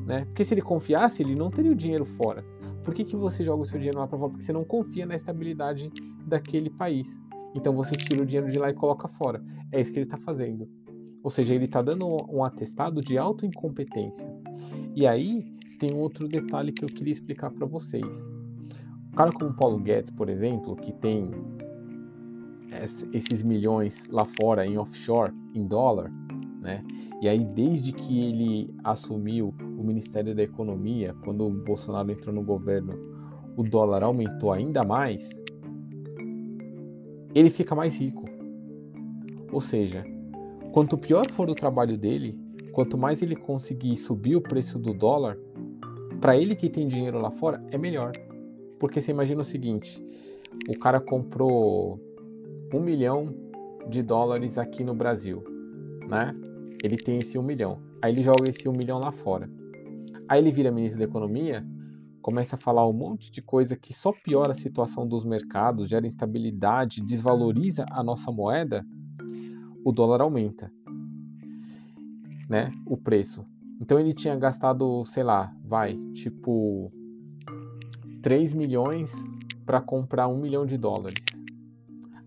né? 0.04 0.26
Porque 0.26 0.44
se 0.44 0.52
ele 0.52 0.60
confiasse, 0.60 1.22
ele 1.22 1.34
não 1.34 1.50
teria 1.50 1.72
o 1.72 1.74
dinheiro 1.74 2.04
fora. 2.04 2.44
Por 2.84 2.92
que, 2.92 3.04
que 3.04 3.16
você 3.16 3.42
joga 3.42 3.62
o 3.62 3.66
seu 3.66 3.78
dinheiro 3.78 3.98
lá 3.98 4.06
para 4.06 4.18
fora? 4.18 4.32
Porque 4.32 4.44
você 4.44 4.52
não 4.52 4.64
confia 4.64 5.06
na 5.06 5.16
estabilidade 5.16 5.90
daquele 6.26 6.68
país. 6.68 7.22
Então 7.54 7.74
você 7.74 7.94
tira 7.94 8.22
o 8.22 8.26
dinheiro 8.26 8.50
de 8.50 8.58
lá 8.58 8.68
e 8.68 8.74
coloca 8.74 9.08
fora. 9.08 9.42
É 9.72 9.80
isso 9.80 9.92
que 9.92 9.98
ele 9.98 10.04
está 10.04 10.18
fazendo. 10.18 10.68
Ou 11.22 11.30
seja, 11.30 11.54
ele 11.54 11.66
está 11.66 11.82
dando 11.82 12.06
um 12.06 12.42
atestado 12.42 13.02
de 13.02 13.18
autoincompetência. 13.18 14.28
E 14.94 15.06
aí 15.06 15.44
tem 15.78 15.94
outro 15.94 16.28
detalhe 16.28 16.72
que 16.72 16.84
eu 16.84 16.88
queria 16.88 17.12
explicar 17.12 17.50
para 17.50 17.66
vocês. 17.66 18.30
Um 19.12 19.16
cara 19.16 19.32
como 19.32 19.54
Paulo 19.54 19.78
Guedes, 19.78 20.10
por 20.10 20.28
exemplo, 20.28 20.76
que 20.76 20.92
tem 20.92 21.30
esses 23.12 23.42
milhões 23.42 24.06
lá 24.08 24.24
fora 24.40 24.66
em 24.66 24.78
offshore, 24.78 25.32
em 25.54 25.66
dólar, 25.66 26.10
né? 26.60 26.84
E 27.20 27.28
aí, 27.28 27.44
desde 27.44 27.92
que 27.92 28.20
ele 28.20 28.74
assumiu 28.84 29.54
o 29.60 29.82
Ministério 29.82 30.34
da 30.34 30.42
Economia, 30.42 31.14
quando 31.24 31.46
o 31.46 31.50
Bolsonaro 31.50 32.10
entrou 32.10 32.34
no 32.34 32.42
governo, 32.42 32.94
o 33.56 33.62
dólar 33.62 34.02
aumentou 34.02 34.52
ainda 34.52 34.84
mais, 34.84 35.28
ele 37.34 37.50
fica 37.50 37.74
mais 37.74 37.96
rico. 37.96 38.24
Ou 39.52 39.60
seja, 39.60 40.04
Quanto 40.72 40.96
pior 40.96 41.30
for 41.32 41.50
o 41.50 41.54
trabalho 41.54 41.98
dele, 41.98 42.38
quanto 42.72 42.96
mais 42.96 43.22
ele 43.22 43.34
conseguir 43.34 43.96
subir 43.96 44.36
o 44.36 44.40
preço 44.40 44.78
do 44.78 44.94
dólar, 44.94 45.36
para 46.20 46.36
ele 46.36 46.54
que 46.54 46.70
tem 46.70 46.86
dinheiro 46.86 47.18
lá 47.18 47.30
fora, 47.30 47.64
é 47.70 47.78
melhor. 47.78 48.12
Porque 48.78 49.00
você 49.00 49.10
imagina 49.10 49.40
o 49.40 49.44
seguinte: 49.44 50.00
o 50.68 50.78
cara 50.78 51.00
comprou 51.00 51.98
um 52.72 52.80
milhão 52.80 53.34
de 53.88 54.00
dólares 54.00 54.58
aqui 54.58 54.84
no 54.84 54.94
Brasil, 54.94 55.42
né? 56.08 56.34
Ele 56.84 56.96
tem 56.96 57.18
esse 57.18 57.36
um 57.36 57.42
milhão. 57.42 57.80
Aí 58.00 58.12
ele 58.12 58.22
joga 58.22 58.48
esse 58.48 58.68
um 58.68 58.72
milhão 58.72 58.98
lá 58.98 59.10
fora. 59.10 59.50
Aí 60.28 60.40
ele 60.40 60.52
vira 60.52 60.70
ministro 60.70 61.00
da 61.00 61.04
Economia, 61.04 61.66
começa 62.22 62.54
a 62.54 62.58
falar 62.58 62.88
um 62.88 62.92
monte 62.92 63.32
de 63.32 63.42
coisa 63.42 63.76
que 63.76 63.92
só 63.92 64.12
piora 64.12 64.52
a 64.52 64.54
situação 64.54 65.06
dos 65.06 65.24
mercados, 65.24 65.88
gera 65.88 66.06
instabilidade, 66.06 67.00
desvaloriza 67.00 67.84
a 67.90 68.04
nossa 68.04 68.30
moeda 68.30 68.86
o 69.84 69.92
dólar 69.92 70.20
aumenta, 70.20 70.72
né? 72.48 72.72
O 72.86 72.96
preço. 72.96 73.44
Então 73.80 73.98
ele 73.98 74.12
tinha 74.12 74.36
gastado, 74.36 75.04
sei 75.06 75.22
lá, 75.22 75.54
vai, 75.64 75.96
tipo 76.12 76.92
3 78.22 78.52
milhões 78.52 79.12
para 79.64 79.80
comprar 79.80 80.28
um 80.28 80.38
milhão 80.38 80.66
de 80.66 80.76
dólares. 80.76 81.24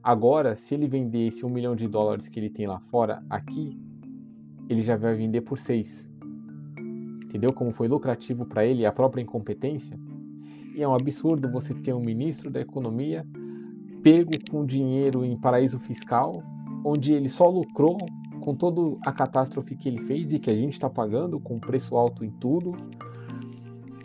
Agora, 0.02 0.56
se 0.56 0.74
ele 0.74 0.88
vender 0.88 1.28
esse 1.28 1.46
um 1.46 1.50
milhão 1.50 1.76
de 1.76 1.88
dólares 1.88 2.28
que 2.28 2.40
ele 2.40 2.50
tem 2.50 2.68
lá 2.68 2.80
fora, 2.80 3.24
aqui, 3.30 3.80
ele 4.68 4.82
já 4.82 4.98
vai 4.98 5.16
vender 5.16 5.42
por 5.42 5.58
6. 5.58 6.12
Entendeu 7.26 7.54
como 7.54 7.72
foi 7.72 7.88
lucrativo 7.88 8.46
para 8.46 8.66
ele 8.66 8.86
a 8.86 8.92
própria 8.92 9.22
incompetência? 9.22 9.98
E 10.76 10.82
é 10.82 10.88
um 10.88 10.94
absurdo 10.94 11.50
você 11.50 11.74
ter 11.74 11.94
um 11.94 12.04
ministro 12.04 12.50
da 12.50 12.60
economia 12.60 13.26
pego 14.02 14.32
com 14.52 14.66
dinheiro 14.66 15.24
em 15.24 15.40
paraíso 15.40 15.80
fiscal 15.80 16.44
onde 16.84 17.14
ele 17.14 17.30
só 17.30 17.50
lucrou 17.50 17.98
com 18.42 18.54
toda 18.54 18.98
a 19.06 19.12
catástrofe 19.12 19.76
que 19.76 19.88
ele 19.88 20.00
fez 20.00 20.34
e 20.34 20.40
que 20.40 20.50
a 20.50 20.56
gente 20.56 20.74
está 20.74 20.90
pagando 20.90 21.40
com 21.40 21.60
preço 21.60 21.96
alto 21.96 22.26
em 22.26 22.30
tudo. 22.30 22.76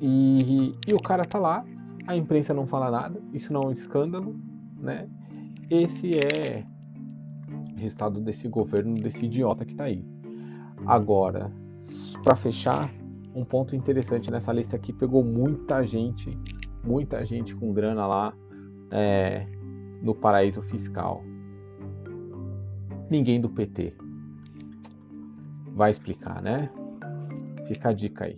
E, 0.01 0.75
e 0.87 0.95
o 0.95 1.01
cara 1.01 1.25
tá 1.25 1.39
lá, 1.39 1.65
a 2.07 2.17
imprensa 2.17 2.55
não 2.55 2.67
fala 2.67 2.91
nada, 2.91 3.21
isso 3.33 3.53
não 3.53 3.63
é 3.63 3.67
um 3.67 3.73
escândalo, 3.73 4.37
né? 4.77 5.09
Esse 5.69 6.15
é 6.15 6.65
o 7.75 7.81
resultado 7.81 8.21
desse 8.21 8.49
governo, 8.49 8.95
desse 8.95 9.27
idiota 9.27 9.65
que 9.65 9.75
tá 9.75 9.85
aí. 9.85 10.05
Agora, 10.87 11.53
para 12.23 12.37
fechar, 12.37 12.91
um 13.35 13.45
ponto 13.45 13.75
interessante 13.75 14.31
nessa 14.31 14.53
lista 14.53 14.77
aqui 14.77 14.93
pegou 14.93 15.25
muita 15.25 15.85
gente, 15.85 16.39
muita 16.85 17.25
gente 17.25 17.57
com 17.57 17.73
grana 17.73 18.07
lá 18.07 18.33
é, 18.93 19.47
no 20.01 20.15
paraíso 20.15 20.63
fiscal 20.63 21.25
ninguém 23.11 23.41
do 23.41 23.49
PT. 23.49 23.95
Vai 25.75 25.91
explicar, 25.91 26.43
né? 26.43 26.71
Fica 27.67 27.91
a 27.91 27.93
dica 27.93 28.25
aí. 28.25 28.37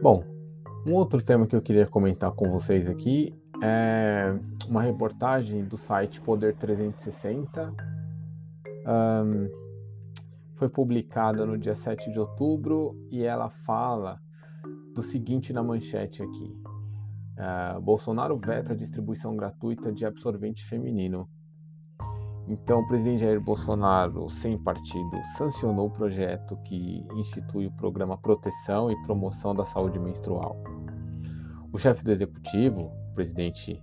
Bom, 0.00 0.24
um 0.84 0.94
outro 0.94 1.22
tema 1.22 1.46
que 1.46 1.54
eu 1.54 1.62
queria 1.62 1.86
comentar 1.86 2.32
com 2.32 2.50
vocês 2.50 2.88
aqui 2.88 3.32
é 3.62 4.34
uma 4.68 4.82
reportagem 4.82 5.62
do 5.64 5.76
site 5.76 6.20
Poder 6.20 6.56
360. 6.56 7.72
Um, 8.84 9.61
foi 10.54 10.68
publicada 10.68 11.44
no 11.46 11.56
dia 11.56 11.74
7 11.74 12.10
de 12.10 12.18
outubro 12.18 12.96
e 13.10 13.22
ela 13.22 13.50
fala 13.50 14.20
do 14.94 15.02
seguinte 15.02 15.52
na 15.52 15.62
manchete 15.62 16.22
aqui: 16.22 16.56
uh, 17.38 17.80
Bolsonaro 17.80 18.38
veta 18.38 18.72
a 18.72 18.76
distribuição 18.76 19.36
gratuita 19.36 19.92
de 19.92 20.04
absorvente 20.04 20.64
feminino. 20.64 21.28
Então, 22.48 22.80
o 22.80 22.86
presidente 22.86 23.20
Jair 23.20 23.40
Bolsonaro, 23.40 24.28
sem 24.28 24.58
partido, 24.58 25.16
sancionou 25.36 25.86
o 25.86 25.92
projeto 25.92 26.56
que 26.64 27.06
institui 27.14 27.66
o 27.66 27.72
programa 27.72 28.18
Proteção 28.18 28.90
e 28.90 29.02
Promoção 29.04 29.54
da 29.54 29.64
Saúde 29.64 29.98
Menstrual. 29.98 30.56
O 31.72 31.78
chefe 31.78 32.04
do 32.04 32.10
executivo, 32.10 32.92
o 33.10 33.14
presidente 33.14 33.82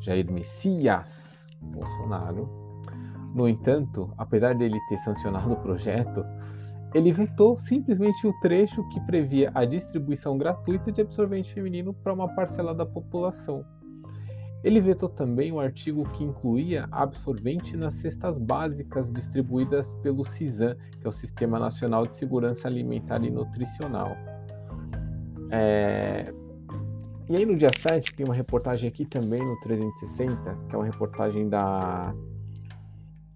Jair 0.00 0.30
Messias 0.30 1.46
Bolsonaro, 1.60 2.61
no 3.34 3.48
entanto, 3.48 4.12
apesar 4.18 4.54
dele 4.54 4.78
ter 4.88 4.98
sancionado 4.98 5.52
o 5.52 5.56
projeto, 5.56 6.24
ele 6.94 7.10
vetou 7.10 7.56
simplesmente 7.56 8.26
o 8.26 8.32
trecho 8.40 8.86
que 8.90 9.00
previa 9.00 9.50
a 9.54 9.64
distribuição 9.64 10.36
gratuita 10.36 10.92
de 10.92 11.00
absorvente 11.00 11.54
feminino 11.54 11.94
para 11.94 12.12
uma 12.12 12.28
parcela 12.34 12.74
da 12.74 12.84
população. 12.84 13.64
Ele 14.62 14.80
vetou 14.80 15.08
também 15.08 15.50
o 15.50 15.58
artigo 15.58 16.08
que 16.10 16.22
incluía 16.22 16.86
absorvente 16.92 17.76
nas 17.76 17.94
cestas 17.94 18.38
básicas 18.38 19.10
distribuídas 19.10 19.92
pelo 19.94 20.24
CISAM, 20.24 20.76
que 21.00 21.06
é 21.06 21.08
o 21.08 21.12
Sistema 21.12 21.58
Nacional 21.58 22.06
de 22.06 22.14
Segurança 22.14 22.68
Alimentar 22.68 23.24
e 23.24 23.30
Nutricional. 23.30 24.14
É... 25.50 26.32
E 27.28 27.36
aí 27.36 27.46
no 27.46 27.56
dia 27.56 27.70
7 27.76 28.14
tem 28.14 28.26
uma 28.26 28.34
reportagem 28.34 28.88
aqui 28.88 29.04
também 29.04 29.42
no 29.42 29.58
360, 29.60 30.54
que 30.68 30.74
é 30.74 30.78
uma 30.78 30.84
reportagem 30.84 31.48
da 31.48 32.14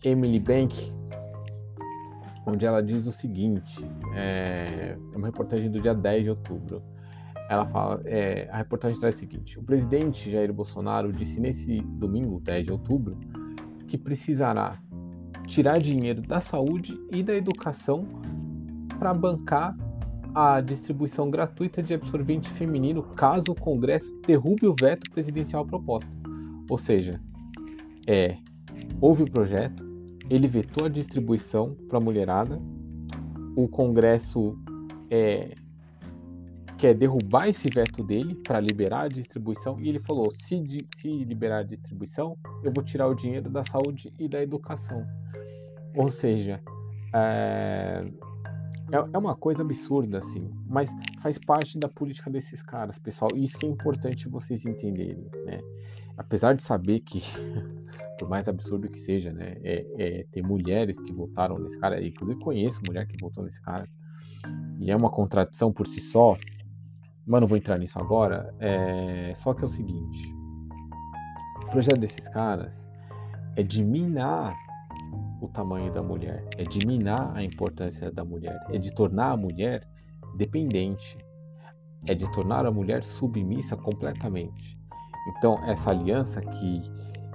Emily 0.06 0.38
Bank, 0.38 0.94
onde 2.46 2.64
ela 2.64 2.80
diz 2.80 3.06
o 3.06 3.12
seguinte: 3.12 3.84
é, 4.14 4.96
é 5.12 5.16
uma 5.16 5.26
reportagem 5.26 5.68
do 5.68 5.80
dia 5.80 5.92
10 5.92 6.22
de 6.22 6.30
outubro. 6.30 6.80
ela 7.50 7.66
fala, 7.66 8.00
é, 8.04 8.48
a 8.52 8.58
reportagem 8.58 9.00
traz 9.00 9.16
o 9.16 9.18
seguinte: 9.18 9.58
o 9.58 9.64
presidente 9.64 10.30
Jair 10.30 10.52
Bolsonaro 10.52 11.12
disse 11.12 11.40
nesse 11.40 11.80
domingo, 11.80 12.40
10 12.40 12.66
de 12.66 12.72
outubro, 12.72 13.18
que 13.88 13.98
precisará 13.98 14.80
tirar 15.44 15.80
dinheiro 15.80 16.22
da 16.22 16.40
saúde 16.40 16.96
e 17.12 17.24
da 17.24 17.34
educação 17.34 18.06
para 19.00 19.12
bancar 19.12 19.76
a 20.32 20.60
distribuição 20.60 21.30
gratuita 21.30 21.82
de 21.82 21.94
absorvente 21.94 22.48
feminino 22.48 23.02
caso 23.02 23.50
o 23.50 23.54
Congresso 23.60 24.14
derrube 24.24 24.66
o 24.68 24.74
veto 24.78 25.10
presidencial 25.10 25.66
proposto. 25.66 26.16
Ou 26.68 26.76
seja, 26.76 27.20
é, 28.06 28.36
houve 29.00 29.22
o 29.22 29.30
projeto, 29.30 29.85
ele 30.28 30.48
vetou 30.48 30.86
a 30.86 30.88
distribuição 30.88 31.74
para 31.88 31.98
a 31.98 32.00
mulherada, 32.00 32.60
o 33.56 33.68
Congresso 33.68 34.58
é, 35.10 35.54
quer 36.76 36.94
derrubar 36.94 37.48
esse 37.48 37.68
veto 37.68 38.02
dele 38.02 38.34
para 38.34 38.60
liberar 38.60 39.02
a 39.02 39.08
distribuição 39.08 39.80
e 39.80 39.88
ele 39.88 39.98
falou: 39.98 40.32
se, 40.34 40.86
se 40.94 41.08
liberar 41.24 41.58
a 41.58 41.62
distribuição, 41.62 42.36
eu 42.62 42.72
vou 42.72 42.84
tirar 42.84 43.08
o 43.08 43.14
dinheiro 43.14 43.50
da 43.50 43.64
saúde 43.64 44.12
e 44.18 44.28
da 44.28 44.42
educação. 44.42 45.06
Ou 45.94 46.08
seja, 46.08 46.60
é, 47.14 48.04
é, 48.92 48.96
é 48.96 49.18
uma 49.18 49.34
coisa 49.34 49.62
absurda, 49.62 50.18
assim, 50.18 50.50
mas 50.66 50.90
faz 51.20 51.38
parte 51.38 51.78
da 51.78 51.88
política 51.88 52.30
desses 52.30 52.62
caras, 52.62 52.98
pessoal. 52.98 53.30
E 53.34 53.42
isso 53.42 53.58
que 53.58 53.66
é 53.66 53.68
importante 53.68 54.28
vocês 54.28 54.64
entenderem, 54.66 55.26
né? 55.44 55.60
Apesar 56.16 56.54
de 56.54 56.62
saber 56.62 57.00
que, 57.00 57.20
por 58.18 58.28
mais 58.28 58.48
absurdo 58.48 58.88
que 58.88 58.98
seja, 58.98 59.32
né, 59.32 59.56
é, 59.62 59.86
é, 59.98 60.26
tem 60.30 60.42
mulheres 60.42 61.00
que 61.00 61.12
votaram 61.12 61.58
nesse 61.58 61.78
cara, 61.78 62.02
inclusive 62.04 62.38
conheço 62.40 62.80
mulher 62.86 63.06
que 63.06 63.16
votou 63.20 63.44
nesse 63.44 63.60
cara, 63.60 63.88
e 64.78 64.90
é 64.90 64.96
uma 64.96 65.10
contradição 65.10 65.72
por 65.72 65.86
si 65.86 66.00
só, 66.00 66.36
mas 67.26 67.40
não 67.40 67.48
vou 67.48 67.56
entrar 67.56 67.78
nisso 67.78 67.98
agora. 67.98 68.54
É, 68.60 69.32
só 69.34 69.52
que 69.52 69.62
é 69.62 69.64
o 69.64 69.68
seguinte: 69.68 70.34
o 71.62 71.70
projeto 71.70 71.98
desses 71.98 72.28
caras 72.28 72.88
é 73.56 73.62
de 73.62 73.82
minar 73.82 74.54
o 75.40 75.48
tamanho 75.48 75.92
da 75.92 76.02
mulher, 76.02 76.44
é 76.56 76.62
de 76.62 76.86
minar 76.86 77.34
a 77.34 77.42
importância 77.42 78.10
da 78.10 78.24
mulher, 78.24 78.58
é 78.70 78.78
de 78.78 78.94
tornar 78.94 79.32
a 79.32 79.36
mulher 79.36 79.86
dependente, 80.36 81.18
é 82.06 82.14
de 82.14 82.30
tornar 82.32 82.64
a 82.64 82.70
mulher 82.70 83.02
submissa 83.02 83.76
completamente. 83.76 84.78
Então, 85.28 85.58
essa 85.64 85.90
aliança 85.90 86.40
que 86.40 86.82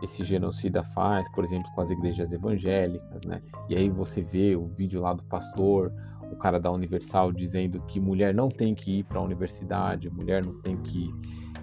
esse 0.01 0.23
genocida 0.23 0.83
faz, 0.83 1.29
por 1.31 1.43
exemplo, 1.43 1.71
com 1.73 1.81
as 1.81 1.89
igrejas 1.89 2.33
evangélicas, 2.33 3.23
né? 3.23 3.41
E 3.69 3.75
aí 3.75 3.89
você 3.89 4.21
vê 4.21 4.55
o 4.55 4.65
vídeo 4.65 5.01
lá 5.01 5.13
do 5.13 5.23
pastor, 5.23 5.91
o 6.31 6.35
cara 6.35 6.59
da 6.59 6.71
Universal 6.71 7.31
dizendo 7.31 7.81
que 7.81 7.99
mulher 7.99 8.33
não 8.33 8.49
tem 8.49 8.73
que 8.73 8.99
ir 8.99 9.03
para 9.03 9.19
a 9.19 9.21
universidade, 9.21 10.09
mulher 10.09 10.45
não 10.45 10.59
tem 10.61 10.77
que 10.77 11.13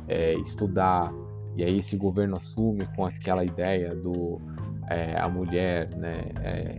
é, 0.07 0.35
estudar. 0.35 1.12
E 1.57 1.64
aí 1.64 1.78
esse 1.78 1.97
governo 1.97 2.37
assume 2.37 2.87
com 2.95 3.04
aquela 3.04 3.45
ideia 3.45 3.95
do 3.95 4.40
é, 4.88 5.18
a 5.18 5.28
mulher, 5.28 5.92
né? 5.97 6.30
É, 6.40 6.78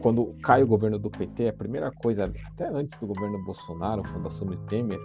quando 0.00 0.34
cai 0.42 0.62
o 0.62 0.66
governo 0.66 0.98
do 0.98 1.10
PT, 1.10 1.48
a 1.48 1.52
primeira 1.52 1.90
coisa, 1.90 2.24
até 2.24 2.68
antes 2.68 2.98
do 2.98 3.06
governo 3.06 3.42
Bolsonaro, 3.44 4.02
quando 4.02 4.26
assume 4.26 4.56
Temer, 4.66 4.98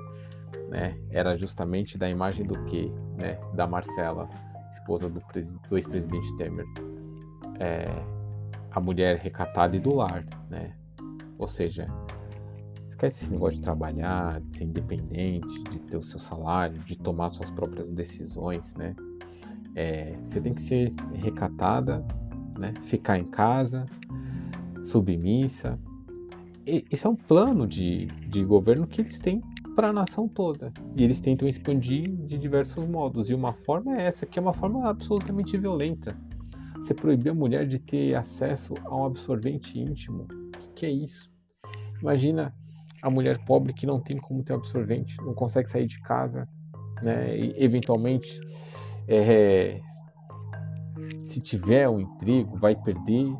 né, 0.70 0.98
era 1.10 1.38
justamente 1.38 1.98
da 1.98 2.10
imagem 2.10 2.46
do 2.46 2.66
que, 2.66 2.92
né, 3.22 3.40
da 3.54 3.66
Marcela, 3.66 4.28
esposa 4.72 5.10
do, 5.10 5.22
do 5.70 5.78
ex-presidente 5.78 6.36
Temer, 6.36 6.66
é, 7.60 7.88
a 8.72 8.80
mulher 8.80 9.18
recatada 9.18 9.76
e 9.76 9.80
do 9.80 9.96
lar, 9.96 10.26
né? 10.50 10.76
Ou 11.38 11.48
seja, 11.48 11.88
esquece 12.88 13.24
esse 13.24 13.32
negócio 13.32 13.56
de 13.56 13.62
trabalhar, 13.62 14.42
de 14.42 14.56
ser 14.56 14.64
independente, 14.66 15.64
de 15.64 15.80
ter 15.82 15.98
o 15.98 16.02
seu 16.02 16.20
salário, 16.20 16.80
de 16.80 16.98
tomar 16.98 17.30
suas 17.30 17.52
próprias 17.52 17.90
decisões, 17.90 18.76
né? 18.76 18.96
É, 19.76 20.18
você 20.24 20.42
tem 20.42 20.54
que 20.54 20.62
ser 20.62 20.94
recatada, 21.14 22.04
né? 22.58 22.74
ficar 22.82 23.20
em 23.20 23.26
casa, 23.26 23.86
submissa. 24.84 25.80
Esse 26.66 27.06
é 27.06 27.10
um 27.10 27.16
plano 27.16 27.68
de, 27.68 28.08
de 28.27 28.44
governo 28.44 28.88
que 28.88 29.01
eles 29.01 29.20
têm 29.20 29.42
para 29.77 29.90
a 29.90 29.94
nação 29.94 30.27
toda. 30.27 30.74
E 30.96 31.03
eles 31.03 31.20
tentam 31.20 31.48
expandir 31.48 32.09
de 32.25 32.40
diversos 32.40 32.83
modos. 32.83 33.29
E 33.29 33.35
uma 33.35 33.53
forma 33.53 33.96
é 33.96 34.07
essa, 34.07 34.25
que 34.25 34.40
é 34.40 34.42
uma 34.42 34.51
forma 34.51 34.90
absolutamente 34.90 35.55
violenta. 35.55 36.18
Você 36.77 36.96
proibir 36.96 37.29
a 37.29 37.33
mulher 37.35 37.68
de 37.68 37.77
ter 37.77 38.16
acesso 38.16 38.74
a 38.83 38.96
um 38.96 39.05
absorvente 39.05 39.79
íntimo. 39.79 40.24
O 40.24 40.57
que, 40.57 40.68
que 40.70 40.85
é 40.87 40.90
isso? 40.90 41.29
Imagina 42.01 42.55
a 43.03 43.09
mulher 43.11 43.37
pobre 43.46 43.72
que 43.72 43.85
não 43.85 44.01
tem 44.01 44.18
como 44.18 44.44
ter 44.44 44.53
absorvente, 44.53 45.16
não 45.18 45.35
consegue 45.35 45.70
sair 45.70 45.85
de 45.85 46.00
casa, 46.00 46.50
né? 47.03 47.37
E 47.37 47.63
eventualmente 47.63 48.42
é, 49.07 49.79
se 51.24 51.40
tiver 51.40 51.87
um 51.87 52.00
emprego, 52.00 52.57
vai 52.57 52.75
perder, 52.75 53.31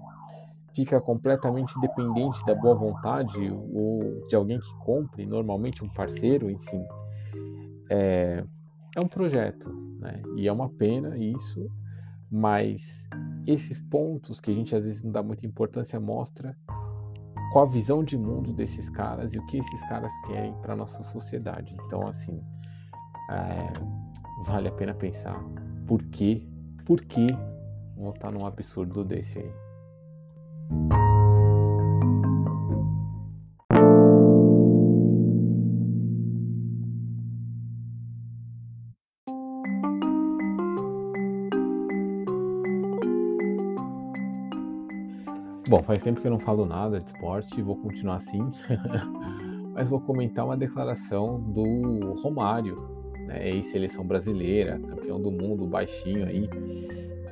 fica 0.78 1.02
completamente 1.02 1.74
dependente 1.80 2.46
da 2.46 2.54
boa 2.54 2.76
vontade 2.76 3.50
ou 3.50 4.22
de 4.28 4.36
alguém 4.36 4.60
que 4.60 4.72
compre, 4.76 5.26
normalmente 5.26 5.84
um 5.84 5.90
parceiro, 5.90 6.52
enfim. 6.52 6.86
É, 7.90 8.44
é 8.96 9.02
um 9.02 9.08
projeto, 9.08 9.74
né? 10.00 10.22
E 10.36 10.48
é 10.48 10.54
uma 10.54 10.70
pena 10.70 11.18
isso, 11.18 11.68
mas 12.30 13.10
esses 13.48 13.82
pontos 13.82 14.40
que 14.40 14.52
a 14.52 14.54
gente 14.54 14.76
às 14.76 14.86
vezes 14.86 15.04
não 15.04 15.12
dá 15.12 15.24
muita 15.24 15.48
importância 15.48 16.00
mostra 16.00 16.56
qual 17.52 17.66
a 17.66 17.70
visão 17.70 18.04
de 18.04 18.16
mundo 18.16 18.54
desses 18.54 18.88
caras 18.88 19.34
e 19.34 19.40
o 19.40 19.46
que 19.48 19.58
esses 19.58 19.82
caras 19.90 20.14
querem 20.28 20.54
para 20.62 20.76
nossa 20.76 21.02
sociedade. 21.02 21.76
Então, 21.86 22.06
assim, 22.08 22.40
é, 23.32 23.74
vale 24.46 24.68
a 24.68 24.72
pena 24.72 24.94
pensar 24.94 25.44
por 25.88 26.04
que, 26.04 26.48
por 26.86 27.02
que 27.02 27.26
votar 27.96 28.32
num 28.32 28.46
absurdo 28.46 29.04
desse 29.04 29.40
aí. 29.40 29.67
Bom, 45.70 45.84
faz 45.84 46.02
tempo 46.02 46.22
que 46.22 46.28
eu 46.28 46.32
não 46.32 46.40
falo 46.40 46.66
nada 46.66 46.98
de 47.00 47.08
esporte, 47.08 47.62
vou 47.62 47.76
continuar 47.76 48.16
assim, 48.16 48.40
mas 49.76 49.90
vou 49.90 50.00
comentar 50.00 50.46
uma 50.46 50.56
declaração 50.56 51.42
do 51.42 52.14
Romário, 52.22 52.76
né, 53.28 53.50
ex-seleção 53.50 54.06
brasileira, 54.06 54.80
campeão 54.80 55.22
do 55.22 55.30
mundo, 55.30 55.68
baixinho 55.68 56.26
aí, 56.26 56.50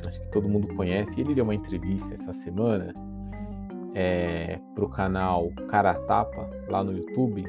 acho 0.06 0.20
que 0.22 0.32
todo 0.32 0.50
mundo 0.50 0.68
conhece. 0.76 1.22
Ele 1.22 1.34
deu 1.34 1.46
uma 1.46 1.56
entrevista 1.56 2.14
essa 2.14 2.34
semana 2.34 2.94
é, 3.96 4.60
para 4.76 4.84
o 4.84 4.90
canal 4.90 5.50
Cara 5.70 5.94
Tapa, 5.94 6.50
lá 6.68 6.84
no 6.84 6.92
YouTube, 6.92 7.46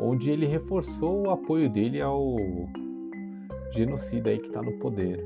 onde 0.00 0.30
ele 0.30 0.46
reforçou 0.46 1.26
o 1.26 1.30
apoio 1.30 1.68
dele 1.68 2.00
ao 2.00 2.36
genocida 3.72 4.30
aí 4.30 4.38
que 4.38 4.46
está 4.46 4.62
no 4.62 4.78
poder. 4.78 5.18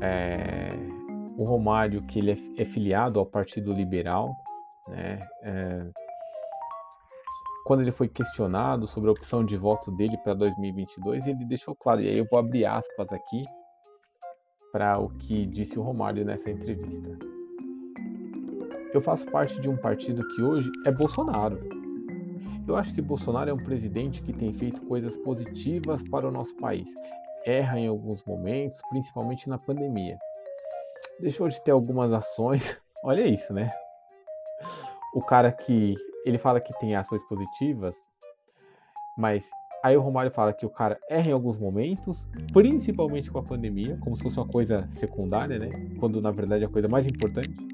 É, 0.00 0.72
o 1.36 1.44
Romário, 1.44 2.02
que 2.02 2.18
ele 2.18 2.32
é, 2.32 2.62
é 2.62 2.64
filiado 2.64 3.20
ao 3.20 3.26
Partido 3.26 3.72
Liberal, 3.72 4.34
né? 4.88 5.20
É, 5.42 5.86
quando 7.66 7.82
ele 7.82 7.90
foi 7.90 8.08
questionado 8.08 8.86
sobre 8.86 9.08
a 9.08 9.12
opção 9.12 9.44
de 9.44 9.56
voto 9.56 9.90
dele 9.90 10.16
para 10.18 10.34
2022, 10.34 11.26
ele 11.26 11.44
deixou 11.44 11.74
claro, 11.74 12.00
e 12.00 12.08
aí 12.08 12.16
eu 12.16 12.26
vou 12.30 12.38
abrir 12.38 12.64
aspas 12.64 13.12
aqui 13.12 13.44
para 14.70 14.98
o 15.00 15.08
que 15.08 15.44
disse 15.46 15.78
o 15.78 15.82
Romário 15.82 16.24
nessa 16.24 16.48
entrevista. 16.48 17.18
Eu 18.96 19.02
faço 19.02 19.30
parte 19.30 19.60
de 19.60 19.68
um 19.68 19.76
partido 19.76 20.26
que 20.26 20.40
hoje 20.40 20.72
é 20.86 20.90
Bolsonaro. 20.90 21.60
Eu 22.66 22.76
acho 22.76 22.94
que 22.94 23.02
Bolsonaro 23.02 23.50
é 23.50 23.52
um 23.52 23.62
presidente 23.62 24.22
que 24.22 24.32
tem 24.32 24.54
feito 24.54 24.80
coisas 24.86 25.18
positivas 25.18 26.02
para 26.02 26.26
o 26.26 26.30
nosso 26.30 26.56
país. 26.56 26.88
Erra 27.44 27.78
em 27.78 27.88
alguns 27.88 28.24
momentos, 28.24 28.80
principalmente 28.88 29.50
na 29.50 29.58
pandemia. 29.58 30.16
Deixou 31.20 31.46
de 31.46 31.62
ter 31.62 31.72
algumas 31.72 32.10
ações. 32.10 32.80
Olha 33.04 33.20
isso, 33.20 33.52
né? 33.52 33.70
O 35.12 35.20
cara 35.20 35.52
que 35.52 35.94
ele 36.24 36.38
fala 36.38 36.58
que 36.58 36.72
tem 36.78 36.96
ações 36.96 37.22
positivas, 37.28 37.94
mas 39.18 39.46
aí 39.84 39.94
o 39.94 40.00
Romário 40.00 40.30
fala 40.30 40.54
que 40.54 40.64
o 40.64 40.70
cara 40.70 40.98
erra 41.10 41.28
em 41.28 41.32
alguns 41.32 41.58
momentos, 41.58 42.26
principalmente 42.50 43.30
com 43.30 43.40
a 43.40 43.42
pandemia, 43.42 43.98
como 44.00 44.16
se 44.16 44.22
fosse 44.22 44.38
uma 44.38 44.48
coisa 44.48 44.88
secundária, 44.90 45.58
né? 45.58 45.68
Quando 46.00 46.18
na 46.22 46.30
verdade 46.30 46.64
é 46.64 46.66
a 46.66 46.70
coisa 46.70 46.88
mais 46.88 47.06
importante. 47.06 47.65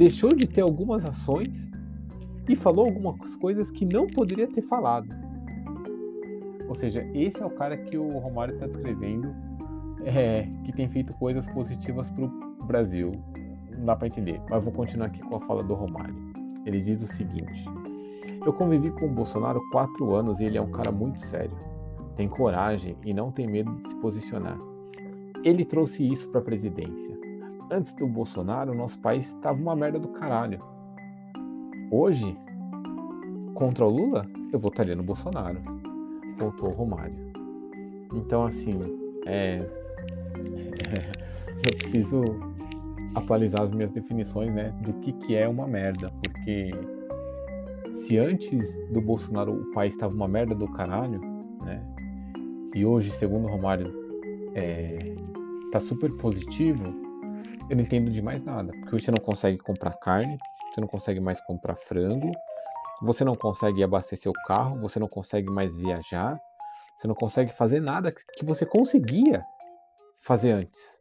Deixou 0.00 0.34
de 0.34 0.48
ter 0.48 0.62
algumas 0.62 1.04
ações 1.04 1.70
e 2.48 2.56
falou 2.56 2.86
algumas 2.86 3.36
coisas 3.36 3.70
que 3.70 3.84
não 3.84 4.06
poderia 4.06 4.48
ter 4.48 4.62
falado. 4.62 5.08
Ou 6.66 6.74
seja, 6.74 7.06
esse 7.12 7.42
é 7.42 7.44
o 7.44 7.50
cara 7.50 7.76
que 7.76 7.98
o 7.98 8.08
Romário 8.18 8.54
está 8.54 8.66
descrevendo, 8.66 9.34
é, 10.02 10.48
que 10.64 10.72
tem 10.72 10.88
feito 10.88 11.12
coisas 11.14 11.46
positivas 11.48 12.08
para 12.08 12.24
o 12.24 12.64
Brasil. 12.64 13.12
Não 13.76 13.84
dá 13.84 13.94
para 13.94 14.06
entender, 14.06 14.40
mas 14.48 14.64
vou 14.64 14.72
continuar 14.72 15.08
aqui 15.08 15.20
com 15.20 15.36
a 15.36 15.40
fala 15.42 15.62
do 15.62 15.74
Romário 15.74 16.30
ele 16.64 16.80
diz 16.80 17.02
o 17.02 17.06
seguinte: 17.06 17.64
Eu 18.44 18.52
convivi 18.52 18.90
com 18.90 19.06
o 19.06 19.10
Bolsonaro 19.10 19.60
quatro 19.70 20.14
anos 20.14 20.40
e 20.40 20.44
ele 20.44 20.58
é 20.58 20.62
um 20.62 20.70
cara 20.70 20.90
muito 20.90 21.20
sério. 21.20 21.56
Tem 22.16 22.28
coragem 22.28 22.96
e 23.04 23.14
não 23.14 23.30
tem 23.30 23.46
medo 23.46 23.74
de 23.76 23.88
se 23.88 23.96
posicionar. 23.96 24.58
Ele 25.42 25.64
trouxe 25.64 26.06
isso 26.06 26.28
para 26.30 26.40
a 26.40 26.44
presidência. 26.44 27.18
Antes 27.72 27.94
do 27.94 28.08
Bolsonaro, 28.08 28.74
nosso 28.74 28.98
país 28.98 29.26
estava 29.26 29.56
uma 29.56 29.76
merda 29.76 30.00
do 30.00 30.08
caralho. 30.08 30.58
Hoje, 31.88 32.36
contra 33.54 33.86
o 33.86 33.88
Lula, 33.88 34.26
eu 34.52 34.58
votaria 34.58 34.96
no 34.96 35.04
Bolsonaro. 35.04 35.60
Pontou 36.36 36.70
o 36.70 36.72
Romário. 36.72 37.14
Então, 38.12 38.44
assim, 38.44 38.74
é, 39.24 39.60
eu 41.64 41.78
preciso 41.78 42.24
atualizar 43.14 43.62
as 43.62 43.70
minhas 43.70 43.92
definições 43.92 44.52
né, 44.52 44.74
do 44.80 44.94
que, 44.94 45.12
que 45.12 45.36
é 45.36 45.48
uma 45.48 45.68
merda, 45.68 46.12
porque 46.24 46.72
se 47.92 48.18
antes 48.18 48.76
do 48.90 49.00
Bolsonaro 49.00 49.52
o 49.52 49.72
país 49.72 49.94
estava 49.94 50.12
uma 50.12 50.26
merda 50.26 50.56
do 50.56 50.66
caralho, 50.66 51.20
né, 51.64 51.80
e 52.74 52.84
hoje, 52.84 53.12
segundo 53.12 53.46
o 53.46 53.50
Romário, 53.50 53.94
é, 54.54 55.14
tá 55.70 55.78
super 55.78 56.12
positivo, 56.16 57.09
eu 57.70 57.76
não 57.76 57.84
entendo 57.84 58.10
de 58.10 58.20
mais 58.20 58.42
nada, 58.42 58.72
porque 58.72 58.98
você 58.98 59.12
não 59.12 59.22
consegue 59.22 59.56
comprar 59.58 59.92
carne, 59.92 60.36
você 60.74 60.80
não 60.80 60.88
consegue 60.88 61.20
mais 61.20 61.40
comprar 61.40 61.76
frango, 61.76 62.32
você 63.00 63.24
não 63.24 63.36
consegue 63.36 63.82
abastecer 63.82 64.30
o 64.30 64.34
carro, 64.46 64.80
você 64.80 64.98
não 64.98 65.06
consegue 65.06 65.48
mais 65.48 65.76
viajar, 65.76 66.36
você 66.96 67.06
não 67.06 67.14
consegue 67.14 67.52
fazer 67.52 67.80
nada 67.80 68.12
que 68.12 68.44
você 68.44 68.66
conseguia 68.66 69.44
fazer 70.18 70.50
antes. 70.50 71.00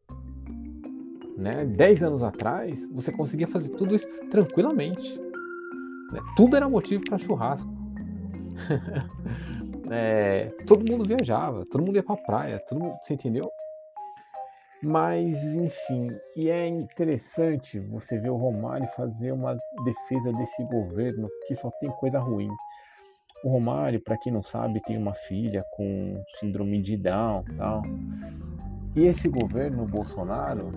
Né? 1.35 1.65
Dez 1.65 2.03
anos 2.03 2.21
atrás, 2.21 2.87
você 2.91 3.11
conseguia 3.11 3.47
fazer 3.47 3.69
tudo 3.69 3.95
isso 3.95 4.07
tranquilamente. 4.29 5.17
Né? 6.11 6.21
Tudo 6.35 6.55
era 6.55 6.69
motivo 6.69 7.03
para 7.03 7.17
churrasco. 7.17 7.69
é, 9.89 10.53
todo 10.67 10.89
mundo 10.89 11.03
viajava, 11.03 11.65
todo 11.65 11.83
mundo 11.83 11.95
ia 11.95 12.03
para 12.03 12.15
praia, 12.15 12.59
todo 12.59 12.79
mundo, 12.79 12.97
você 13.01 13.15
entendeu? 13.15 13.51
Mas, 14.81 15.35
enfim, 15.55 16.07
e 16.37 16.49
é 16.49 16.65
interessante 16.65 17.79
você 17.79 18.17
ver 18.17 18.29
o 18.29 18.37
Romário 18.37 18.87
fazer 18.95 19.33
uma 19.33 19.57
defesa 19.83 20.31
desse 20.31 20.63
governo 20.63 21.27
que 21.45 21.53
só 21.53 21.69
tem 21.69 21.89
coisa 21.89 22.17
ruim. 22.17 22.49
O 23.43 23.49
Romário, 23.49 24.01
para 24.01 24.17
quem 24.17 24.31
não 24.31 24.41
sabe, 24.41 24.81
tem 24.81 24.97
uma 24.97 25.13
filha 25.13 25.65
com 25.71 26.23
síndrome 26.39 26.81
de 26.81 26.95
Down, 26.95 27.43
tal. 27.57 27.81
E 28.95 29.05
esse 29.05 29.27
governo 29.27 29.85
Bolsonaro, 29.85 30.71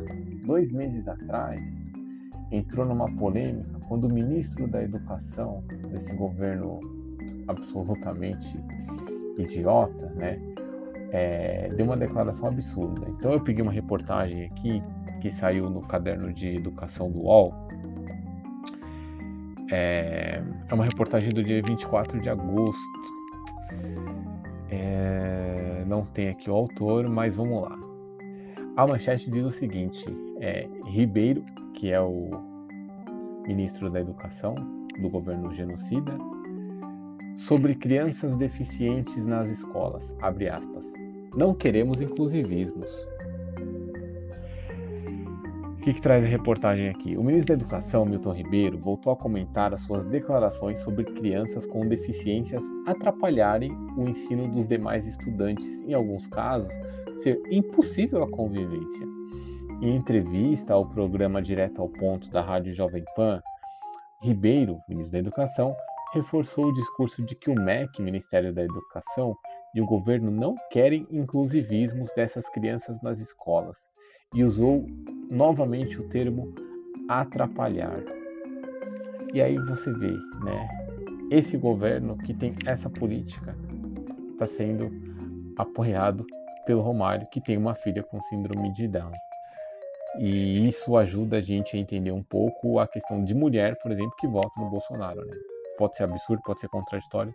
dois 0.45 0.73
meses 0.73 1.07
atrás, 1.09 1.61
entrou 2.51 2.85
numa 2.85 3.11
polêmica 3.17 3.79
quando 3.88 4.05
o 4.05 4.12
ministro 4.12 4.67
da 4.67 4.83
Educação 4.83 5.62
desse 5.91 6.15
governo 6.15 6.81
absolutamente 7.47 8.59
idiota, 9.38 10.07
né, 10.11 10.41
é, 11.12 11.68
deu 11.77 11.85
uma 11.85 11.96
declaração 11.96 12.48
absurda. 12.48 13.07
Então 13.11 13.33
eu 13.33 13.40
peguei 13.40 13.62
uma 13.62 13.72
reportagem 13.72 14.44
aqui 14.46 14.83
que 15.20 15.31
saiu 15.31 15.68
no 15.68 15.83
caderno 15.83 16.33
de 16.33 16.57
educação 16.57 17.11
do 17.11 17.20
UOL. 17.20 17.55
É, 19.70 20.42
é 20.68 20.75
uma 20.75 20.85
reportagem 20.85 21.29
do 21.29 21.44
dia 21.44 21.62
24 21.62 22.18
de 22.18 22.31
agosto. 22.31 23.03
É, 24.70 25.85
não 25.87 26.05
tem 26.07 26.31
aqui 26.31 26.51
o 26.51 26.55
autor, 26.55 27.09
mas 27.09 27.37
vamos 27.37 27.62
lá. 27.62 27.79
A 28.75 28.87
manchete 28.87 29.31
diz 29.31 29.44
o 29.44 29.51
seguinte: 29.51 30.05
é, 30.40 30.66
Ribeiro, 30.87 31.44
que 31.75 31.92
é 31.92 32.01
o 32.01 32.31
ministro 33.46 33.90
da 33.90 34.01
Educação 34.01 34.55
do 34.98 35.11
governo 35.11 35.53
genocida, 35.53 36.12
sobre 37.37 37.75
crianças 37.75 38.35
deficientes 38.35 39.27
nas 39.27 39.48
escolas. 39.51 40.14
Abre 40.20 40.48
aspas. 40.48 41.02
Não 41.35 41.55
queremos 41.55 42.01
inclusivismos. 42.01 42.90
O 45.64 45.85
que, 45.85 45.95
que, 45.95 46.01
traz 46.01 46.25
a 46.25 46.29
reportagem 46.29 46.88
aqui? 46.88 47.16
O 47.16 47.25
ministro 47.25 47.57
da 47.57 47.61
Educação, 47.61 48.05
Milton 48.05 48.33
Ribeiro, 48.33 48.79
voltou 48.79 49.12
a 49.12 49.16
comentar 49.16 49.75
as 49.75 49.81
suas 49.81 50.05
declarações 50.05 50.81
sobre 50.81 51.05
crianças 51.05 51.66
com 51.66 51.88
deficiências 51.88 52.62
atrapalharem 52.87 53.73
o 53.97 54.09
ensino 54.09 54.47
dos 54.47 54.64
demais 54.66 55.07
estudantes, 55.07 55.81
em 55.81 55.92
alguns 55.92 56.29
casos, 56.29 56.73
ser 57.14 57.40
impossível 57.51 58.23
a 58.23 58.31
convivência. 58.31 59.07
Em 59.81 59.97
entrevista 59.97 60.75
ao 60.75 60.88
programa 60.88 61.42
Direto 61.42 61.81
ao 61.81 61.88
Ponto 61.88 62.31
da 62.31 62.40
Rádio 62.40 62.73
Jovem 62.73 63.03
Pan, 63.16 63.42
Ribeiro, 64.23 64.79
ministro 64.88 65.14
da 65.14 65.18
Educação, 65.18 65.75
reforçou 66.12 66.66
o 66.66 66.75
discurso 66.75 67.25
de 67.25 67.35
que 67.35 67.51
o 67.51 67.55
MEC, 67.55 68.01
Ministério 68.01 68.53
da 68.53 68.62
Educação, 68.62 69.35
e 69.74 69.80
o 69.80 69.87
governo 69.87 70.30
não 70.30 70.54
querem 70.70 71.06
inclusivismos 71.11 72.12
dessas 72.14 72.48
crianças 72.48 73.00
nas 73.02 73.18
escolas 73.18 73.90
e 74.35 74.44
usou 74.44 74.87
novamente 75.30 76.00
o 76.00 76.08
termo 76.08 76.54
atrapalhar. 77.08 78.02
E 79.32 79.40
aí 79.40 79.56
você 79.56 79.92
vê, 79.92 80.12
né? 80.44 80.68
Esse 81.30 81.56
governo 81.56 82.18
que 82.18 82.35
tem 82.35 82.54
essa 82.66 82.90
política 82.90 83.56
está 84.32 84.46
sendo 84.46 84.90
apoiado 85.56 86.26
pelo 86.66 86.82
Romário, 86.82 87.26
que 87.30 87.40
tem 87.40 87.56
uma 87.56 87.74
filha 87.74 88.02
com 88.02 88.20
síndrome 88.20 88.72
de 88.74 88.87
Down. 88.87 89.12
E 90.18 90.66
isso 90.66 90.96
ajuda 90.96 91.38
a 91.38 91.40
gente 91.40 91.76
a 91.76 91.80
entender 91.80 92.12
um 92.12 92.22
pouco 92.22 92.78
a 92.78 92.87
questão 92.87 93.24
de 93.24 93.35
mulher, 93.35 93.78
por 93.82 93.90
exemplo, 93.90 94.14
que 94.18 94.26
vota 94.26 94.61
no 94.61 94.68
Bolsonaro. 94.68 95.24
Né? 95.24 95.37
Pode 95.78 95.96
ser 95.96 96.04
absurdo, 96.04 96.42
pode 96.44 96.61
ser 96.61 96.68
contraditório, 96.68 97.35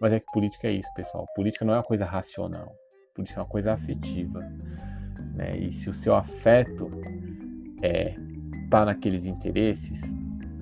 mas 0.00 0.12
é 0.12 0.20
que 0.20 0.26
política 0.32 0.68
é 0.68 0.72
isso, 0.72 0.92
pessoal. 0.94 1.26
Política 1.34 1.64
não 1.64 1.74
é 1.74 1.76
uma 1.76 1.82
coisa 1.82 2.04
racional, 2.04 2.74
política 3.14 3.40
é 3.40 3.42
uma 3.42 3.48
coisa 3.48 3.72
afetiva. 3.72 4.40
Né? 5.34 5.58
E 5.58 5.72
se 5.72 5.88
o 5.88 5.92
seu 5.92 6.14
afeto 6.14 6.90
é 7.82 8.14
tá 8.70 8.84
naqueles 8.84 9.26
interesses, 9.26 10.00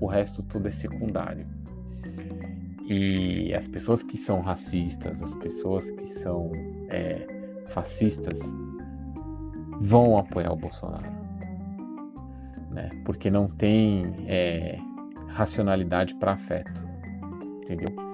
o 0.00 0.06
resto 0.06 0.42
tudo 0.42 0.68
é 0.68 0.70
secundário. 0.70 1.46
E 2.88 3.52
as 3.52 3.66
pessoas 3.66 4.02
que 4.02 4.16
são 4.16 4.40
racistas, 4.40 5.22
as 5.22 5.34
pessoas 5.36 5.90
que 5.90 6.06
são 6.06 6.52
é, 6.88 7.26
fascistas 7.66 8.38
vão 9.80 10.16
apoiar 10.16 10.52
o 10.52 10.56
Bolsonaro, 10.56 11.10
né? 12.70 12.88
Porque 13.04 13.28
não 13.28 13.48
tem 13.48 14.14
é, 14.28 14.78
racionalidade 15.28 16.14
para 16.14 16.32
afeto, 16.32 16.88
entendeu? 17.60 18.05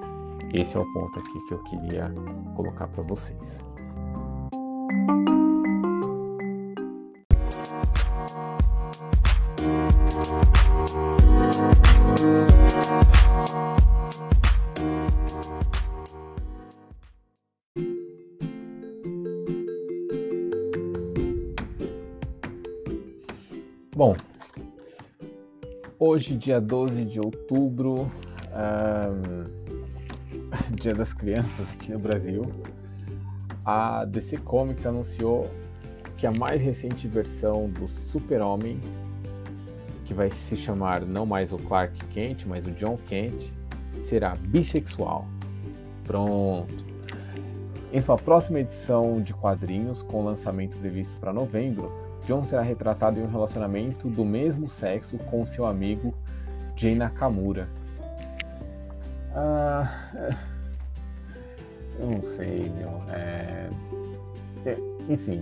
Esse 0.52 0.76
é 0.76 0.80
o 0.80 0.92
ponto 0.92 1.18
aqui 1.18 1.46
que 1.48 1.54
eu 1.54 1.62
queria 1.62 2.12
colocar 2.54 2.86
para 2.86 3.02
vocês. 3.02 3.64
Bom, 23.96 24.16
hoje, 25.98 26.36
dia 26.36 26.60
12 26.60 27.06
de 27.06 27.20
outubro, 27.20 28.10
um, 28.52 29.61
Dia 30.80 30.94
das 30.94 31.12
Crianças 31.12 31.72
aqui 31.72 31.92
no 31.92 31.98
Brasil, 31.98 32.46
a 33.64 34.04
DC 34.04 34.38
Comics 34.38 34.86
anunciou 34.86 35.48
que 36.16 36.26
a 36.26 36.30
mais 36.30 36.60
recente 36.60 37.08
versão 37.08 37.68
do 37.68 37.88
Super-Homem, 37.88 38.80
que 40.04 40.12
vai 40.12 40.30
se 40.30 40.56
chamar 40.56 41.02
não 41.02 41.24
mais 41.24 41.52
o 41.52 41.58
Clark 41.58 42.04
Kent, 42.06 42.44
mas 42.46 42.66
o 42.66 42.70
John 42.72 42.98
Kent, 43.08 43.50
será 44.00 44.34
bissexual. 44.34 45.26
Pronto. 46.04 46.84
Em 47.92 48.00
sua 48.00 48.16
próxima 48.16 48.60
edição 48.60 49.22
de 49.22 49.32
quadrinhos, 49.34 50.02
com 50.02 50.24
lançamento 50.24 50.76
previsto 50.78 51.18
para 51.18 51.32
novembro, 51.32 51.92
John 52.26 52.44
será 52.44 52.62
retratado 52.62 53.18
em 53.18 53.22
um 53.22 53.30
relacionamento 53.30 54.08
do 54.08 54.24
mesmo 54.24 54.68
sexo 54.68 55.18
com 55.18 55.44
seu 55.44 55.66
amigo 55.66 56.14
Jay 56.76 56.94
Nakamura. 56.94 57.68
Ah, 59.34 59.90
eu 61.98 62.06
não 62.06 62.22
sei, 62.22 62.70
meu. 62.70 63.02
É, 63.08 63.68
é, 64.66 64.76
enfim, 65.08 65.40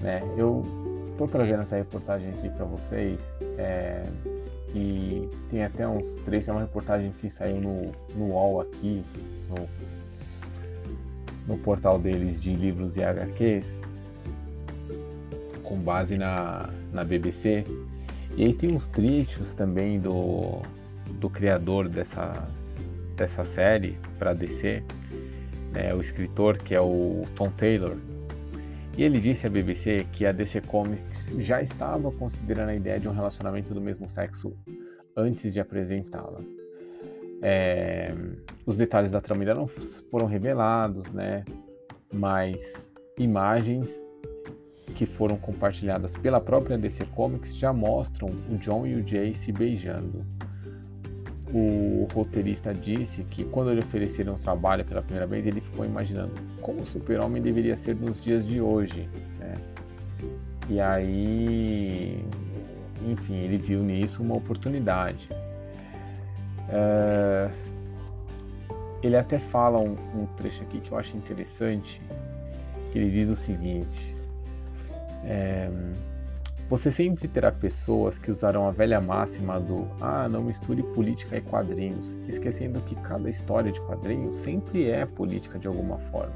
né? 0.00 0.22
Eu 0.36 0.62
estou 1.08 1.26
trazendo 1.28 1.62
essa 1.62 1.76
reportagem 1.76 2.28
aqui 2.30 2.48
para 2.50 2.64
vocês 2.64 3.20
é, 3.58 4.02
e 4.74 5.28
tem 5.48 5.64
até 5.64 5.86
uns 5.86 6.16
três. 6.24 6.48
É 6.48 6.52
uma 6.52 6.60
reportagem 6.60 7.12
que 7.20 7.30
saiu 7.30 7.60
no, 7.60 7.92
no 8.14 8.32
UOL 8.32 8.60
aqui, 8.60 9.04
no, 9.48 9.68
no 11.54 11.58
portal 11.58 11.98
deles 11.98 12.40
de 12.40 12.54
livros 12.54 12.96
e 12.96 13.02
HQs 13.02 13.82
com 15.64 15.78
base 15.78 16.16
na, 16.16 16.68
na 16.92 17.02
BBC. 17.02 17.64
E 18.36 18.44
aí 18.44 18.52
tem 18.52 18.72
uns 18.72 18.86
trechos 18.86 19.54
também 19.54 19.98
do, 19.98 20.60
do 21.18 21.28
criador 21.28 21.88
dessa, 21.88 22.48
dessa 23.14 23.44
série 23.44 23.98
para 24.18 24.34
DC, 24.34 24.82
né, 25.72 25.94
o 25.94 26.00
escritor 26.00 26.58
que 26.58 26.74
é 26.74 26.80
o 26.80 27.22
Tom 27.34 27.50
Taylor, 27.50 27.96
e 28.96 29.02
ele 29.02 29.20
disse 29.20 29.46
à 29.46 29.50
BBC 29.50 30.06
que 30.12 30.24
a 30.24 30.30
DC 30.30 30.60
Comics 30.62 31.36
já 31.40 31.60
estava 31.60 32.12
considerando 32.12 32.68
a 32.68 32.74
ideia 32.74 33.00
de 33.00 33.08
um 33.08 33.12
relacionamento 33.12 33.74
do 33.74 33.80
mesmo 33.80 34.08
sexo 34.08 34.56
antes 35.16 35.52
de 35.52 35.58
apresentá-la. 35.58 36.40
É, 37.42 38.14
os 38.64 38.76
detalhes 38.76 39.10
da 39.10 39.20
trama 39.20 39.42
ainda 39.42 39.54
não 39.54 39.66
foram 39.66 40.26
revelados, 40.26 41.12
né? 41.12 41.44
Mas 42.12 42.94
imagens 43.18 44.00
que 44.94 45.06
foram 45.06 45.36
compartilhadas 45.36 46.16
pela 46.16 46.40
própria 46.40 46.78
DC 46.78 47.04
Comics 47.06 47.54
já 47.56 47.72
mostram 47.72 48.28
o 48.48 48.56
John 48.58 48.86
e 48.86 48.94
o 48.94 49.06
Jay 49.06 49.34
se 49.34 49.50
beijando. 49.50 50.24
O 51.56 52.08
roteirista 52.12 52.74
disse 52.74 53.22
que 53.22 53.44
quando 53.44 53.70
ele 53.70 53.78
ofereceram 53.78 54.34
o 54.34 54.38
trabalho 54.38 54.84
pela 54.84 55.00
primeira 55.00 55.24
vez, 55.24 55.46
ele 55.46 55.60
ficou 55.60 55.84
imaginando 55.84 56.32
como 56.60 56.80
o 56.80 56.86
super-homem 56.86 57.40
deveria 57.40 57.76
ser 57.76 57.94
nos 57.94 58.20
dias 58.20 58.44
de 58.44 58.60
hoje. 58.60 59.08
Né? 59.38 59.54
E 60.68 60.80
aí, 60.80 62.24
enfim, 63.06 63.36
ele 63.36 63.56
viu 63.56 63.84
nisso 63.84 64.20
uma 64.20 64.34
oportunidade. 64.34 65.28
É... 66.68 67.48
Ele 69.00 69.16
até 69.16 69.38
fala 69.38 69.78
um, 69.78 69.96
um 70.16 70.26
trecho 70.36 70.60
aqui 70.62 70.80
que 70.80 70.90
eu 70.90 70.98
acho 70.98 71.16
interessante, 71.16 72.02
que 72.90 72.98
ele 72.98 73.10
diz 73.10 73.28
o 73.28 73.36
seguinte: 73.36 74.16
é, 75.24 75.70
você 76.68 76.90
sempre 76.90 77.28
terá 77.28 77.52
pessoas 77.52 78.18
que 78.18 78.30
usarão 78.30 78.66
a 78.66 78.70
velha 78.70 79.00
máxima 79.00 79.60
do 79.60 79.86
ah, 80.00 80.28
não 80.28 80.42
misture 80.42 80.82
política 80.82 81.36
e 81.36 81.40
quadrinhos, 81.40 82.16
esquecendo 82.26 82.80
que 82.80 82.94
cada 82.94 83.28
história 83.28 83.70
de 83.70 83.80
quadrinhos 83.80 84.36
sempre 84.36 84.88
é 84.88 85.04
política 85.04 85.58
de 85.58 85.68
alguma 85.68 85.98
forma. 85.98 86.34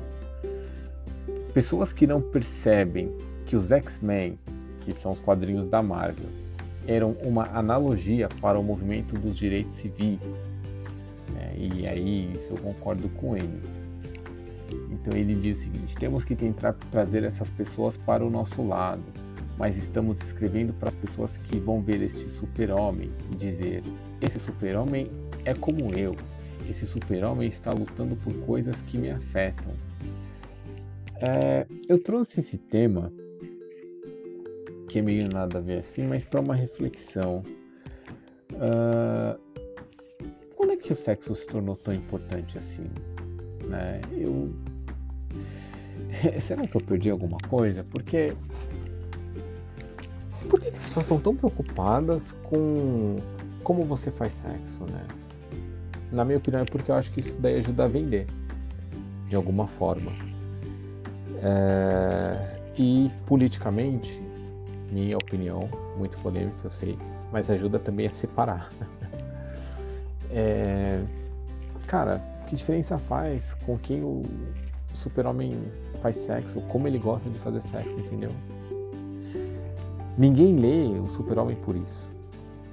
Pessoas 1.54 1.92
que 1.92 2.06
não 2.06 2.20
percebem 2.20 3.10
que 3.46 3.56
os 3.56 3.72
X-Men, 3.72 4.38
que 4.80 4.92
são 4.92 5.12
os 5.12 5.20
quadrinhos 5.20 5.66
da 5.66 5.82
Marvel, 5.82 6.28
eram 6.86 7.12
uma 7.22 7.44
analogia 7.54 8.28
para 8.40 8.58
o 8.58 8.62
movimento 8.62 9.14
dos 9.18 9.36
direitos 9.36 9.74
civis. 9.74 10.38
É, 11.36 11.56
e 11.56 11.86
aí, 11.86 12.32
isso 12.34 12.52
eu 12.52 12.58
concordo 12.58 13.08
com 13.10 13.36
ele. 13.36 13.60
Então 14.90 15.16
ele 15.16 15.34
diz 15.34 15.58
o 15.58 15.60
seguinte: 15.62 15.96
temos 15.96 16.24
que 16.24 16.34
tentar 16.34 16.74
trazer 16.90 17.24
essas 17.24 17.48
pessoas 17.50 17.96
para 17.96 18.24
o 18.24 18.30
nosso 18.30 18.66
lado, 18.66 19.02
mas 19.58 19.76
estamos 19.76 20.20
escrevendo 20.22 20.72
para 20.72 20.88
as 20.88 20.94
pessoas 20.94 21.36
que 21.36 21.58
vão 21.58 21.82
ver 21.82 22.00
este 22.00 22.30
super-homem 22.30 23.10
e 23.32 23.34
dizer: 23.34 23.82
esse 24.20 24.38
super-homem 24.38 25.10
é 25.44 25.52
como 25.52 25.92
eu. 25.94 26.14
Esse 26.70 26.86
super-homem 26.86 27.48
está 27.48 27.72
lutando 27.72 28.14
por 28.16 28.32
coisas 28.46 28.80
que 28.82 28.96
me 28.96 29.10
afetam. 29.10 29.74
É, 31.20 31.66
eu 31.88 32.00
trouxe 32.00 32.40
esse 32.40 32.56
tema, 32.56 33.12
que 34.88 35.00
é 35.00 35.02
meio 35.02 35.28
nada 35.28 35.58
a 35.58 35.60
ver 35.60 35.80
assim, 35.80 36.06
mas 36.06 36.24
para 36.24 36.40
uma 36.40 36.54
reflexão. 36.54 37.42
Uh, 38.52 39.38
quando 40.54 40.72
é 40.72 40.76
que 40.76 40.92
o 40.92 40.96
sexo 40.96 41.34
se 41.34 41.46
tornou 41.46 41.74
tão 41.74 41.94
importante 41.94 42.56
assim? 42.56 42.88
Né? 43.66 44.00
Eu 44.12 44.54
será 46.40 46.66
que 46.66 46.76
eu 46.76 46.80
perdi 46.80 47.10
alguma 47.10 47.38
coisa? 47.48 47.84
Porque 47.84 48.32
por 50.48 50.60
que 50.60 50.68
as 50.68 50.82
pessoas 50.82 51.04
estão 51.04 51.20
tão 51.20 51.36
preocupadas 51.36 52.36
com 52.44 53.16
como 53.62 53.84
você 53.84 54.10
faz 54.10 54.32
sexo, 54.32 54.84
né? 54.90 55.06
Na 56.10 56.24
minha 56.24 56.38
opinião 56.38 56.62
é 56.62 56.64
porque 56.64 56.90
eu 56.90 56.94
acho 56.94 57.12
que 57.12 57.20
isso 57.20 57.36
daí 57.38 57.56
ajuda 57.58 57.84
a 57.84 57.88
vender 57.88 58.26
de 59.28 59.36
alguma 59.36 59.66
forma. 59.66 60.12
É... 61.42 62.56
E 62.76 63.10
politicamente, 63.26 64.22
minha 64.90 65.16
opinião, 65.16 65.68
muito 65.96 66.16
polêmica, 66.18 66.56
eu 66.64 66.70
sei, 66.70 66.98
mas 67.30 67.50
ajuda 67.50 67.78
também 67.78 68.06
a 68.06 68.10
separar. 68.10 68.70
é... 70.30 71.02
Cara, 71.86 72.18
que 72.46 72.56
diferença 72.56 72.96
faz 72.96 73.54
com 73.66 73.76
quem 73.76 74.02
o 74.02 74.22
super-homem 74.94 75.52
faz 76.00 76.16
sexo, 76.16 76.60
como 76.62 76.88
ele 76.88 76.98
gosta 76.98 77.28
de 77.28 77.38
fazer 77.38 77.60
sexo, 77.60 77.98
entendeu? 77.98 78.30
Ninguém 80.18 80.56
lê 80.56 80.98
o 80.98 81.06
super-homem 81.06 81.54
por 81.54 81.76
isso. 81.76 82.04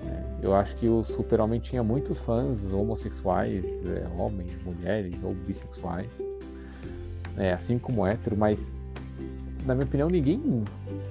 Né? 0.04 0.26
Eu 0.42 0.56
acho 0.56 0.76
que 0.78 0.90
o 0.90 1.04
super-homem 1.04 1.60
tinha 1.60 1.84
muitos 1.84 2.18
fãs 2.18 2.74
homossexuais, 2.74 3.86
é, 3.86 4.08
homens, 4.18 4.60
mulheres 4.66 5.24
ou 5.24 5.36
bissexuais, 5.36 6.10
é, 7.38 7.54
assim 7.54 7.78
como 7.78 8.04
hétero, 8.04 8.36
mas 8.36 8.84
na 9.64 9.76
minha 9.76 9.86
opinião 9.86 10.10
ninguém 10.10 10.64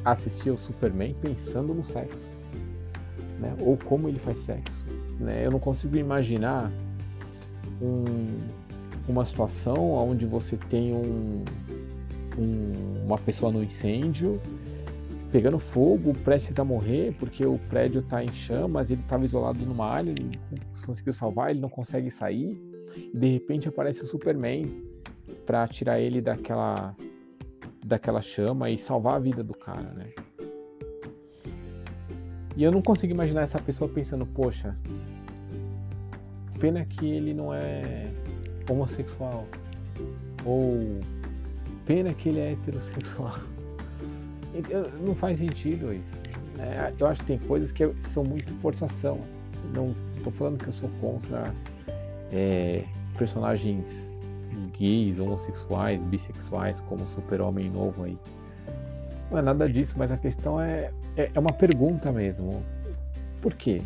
assistia 0.05 0.53
o 0.53 0.59
Superman 0.59 1.15
pensando 1.21 1.73
no 1.73 1.85
sexo, 1.85 2.29
né? 3.39 3.55
ou 3.61 3.77
como 3.77 4.09
ele 4.09 4.19
faz 4.19 4.39
sexo. 4.39 4.85
Né? 5.21 5.47
Eu 5.47 5.53
não 5.53 5.61
consigo 5.61 5.97
imaginar 5.97 6.69
um, 7.81 8.05
uma 9.07 9.25
situação 9.25 9.93
onde 9.93 10.27
você 10.27 10.57
tem 10.57 10.93
um, 10.93 11.45
um, 12.37 13.05
uma 13.05 13.19
pessoa 13.19 13.53
no 13.53 13.63
incêndio 13.63 14.41
pegando 15.35 15.59
fogo, 15.59 16.15
prestes 16.15 16.61
a 16.61 16.65
morrer, 16.65 17.13
porque 17.19 17.45
o 17.45 17.59
prédio 17.69 17.99
está 17.99 18.23
em 18.23 18.33
chamas, 18.33 18.89
ele 18.89 19.01
estava 19.01 19.25
isolado 19.25 19.67
numa 19.67 19.85
área, 19.85 20.11
ele 20.11 20.31
conseguiu 20.87 21.13
salvar, 21.13 21.51
ele 21.51 21.59
não 21.59 21.69
consegue 21.69 22.09
sair, 22.09 22.57
e 22.97 23.19
de 23.19 23.27
repente 23.27 23.67
aparece 23.67 24.01
o 24.03 24.07
Superman 24.07 24.65
para 25.45 25.67
tirar 25.67 25.99
ele 25.99 26.21
daquela 26.21 26.95
daquela 27.85 28.23
chama 28.23 28.71
e 28.71 28.79
salvar 28.79 29.17
a 29.17 29.19
vida 29.19 29.43
do 29.43 29.55
cara, 29.55 29.93
né? 29.95 30.13
E 32.57 32.63
eu 32.63 32.71
não 32.71 32.81
consigo 32.81 33.13
imaginar 33.13 33.43
essa 33.43 33.59
pessoa 33.59 33.91
pensando, 33.91 34.25
poxa, 34.25 34.79
pena 36.61 36.85
que 36.85 37.11
ele 37.11 37.35
não 37.35 37.53
é 37.53 38.07
homossexual. 38.71 39.49
Ou 40.47 41.01
pena 41.85 42.15
que 42.15 42.29
ele 42.29 42.39
é 42.39 42.53
heterossexual. 42.53 43.35
Não 45.01 45.15
faz 45.15 45.39
sentido 45.39 45.93
isso. 45.93 46.21
Né? 46.57 46.93
Eu 46.99 47.07
acho 47.07 47.21
que 47.21 47.27
tem 47.27 47.39
coisas 47.39 47.73
que 47.73 47.93
são 48.01 48.25
muito 48.25 48.55
forçação. 48.57 49.21
Não 49.75 49.95
estou 50.17 50.33
falando 50.33 50.59
que 50.59 50.69
eu 50.69 50.73
sou 50.73 50.89
contra 51.01 51.53
é, 52.33 52.85
personagens 53.17 54.13
gays, 54.79 55.19
homossexuais, 55.19 56.01
bissexuais, 56.03 56.81
como 56.83 57.07
super-homem 57.07 57.71
novo 57.71 58.05
aí. 58.05 58.19
Não 59.31 59.39
é 59.39 59.43
nada 59.43 59.69
disso, 59.69 59.95
mas 59.99 60.13
a 60.13 60.17
questão 60.17 60.61
é, 60.61 60.91
é, 61.17 61.31
é 61.35 61.41
uma 61.41 61.53
pergunta 61.53 62.13
mesmo. 62.13 62.63
Por 63.41 63.55
quê? 63.55 63.83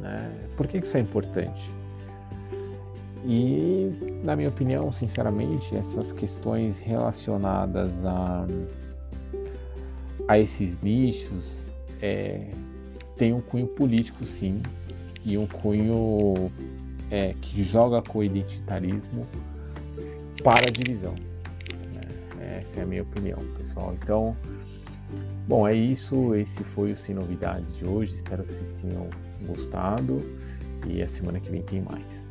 Né? 0.00 0.30
Por 0.56 0.66
que 0.66 0.78
isso 0.78 0.96
é 0.96 1.00
importante? 1.00 1.70
E, 3.24 4.20
na 4.22 4.36
minha 4.36 4.48
opinião, 4.48 4.92
sinceramente, 4.92 5.74
essas 5.76 6.12
questões 6.12 6.80
relacionadas 6.80 8.04
a, 8.04 8.46
a 10.28 10.38
esses 10.38 10.80
nichos 10.80 11.72
é, 12.00 12.50
têm 13.16 13.32
um 13.32 13.40
cunho 13.40 13.66
político, 13.66 14.24
sim, 14.24 14.62
e 15.24 15.36
um 15.38 15.46
cunho 15.46 16.50
é, 17.10 17.34
que 17.40 17.64
joga 17.64 18.02
com 18.02 18.18
o 18.18 18.24
identitarismo 18.24 19.26
para 20.42 20.68
a 20.68 20.70
divisão. 20.70 21.14
Né? 21.92 22.58
Essa 22.60 22.80
é 22.80 22.82
a 22.82 22.86
minha 22.86 23.02
opinião, 23.02 23.38
pessoal. 23.58 23.94
Então, 24.00 24.36
bom, 25.46 25.66
é 25.66 25.74
isso. 25.74 26.34
Esse 26.34 26.62
foi 26.62 26.92
o 26.92 26.96
Sem 26.96 27.14
Novidades 27.14 27.76
de 27.76 27.84
hoje. 27.84 28.14
Espero 28.14 28.44
que 28.44 28.52
vocês 28.52 28.70
tenham 28.80 29.08
gostado. 29.46 30.22
E 30.86 31.02
a 31.02 31.08
semana 31.08 31.40
que 31.40 31.50
vem 31.50 31.62
tem 31.62 31.80
mais. 31.82 32.30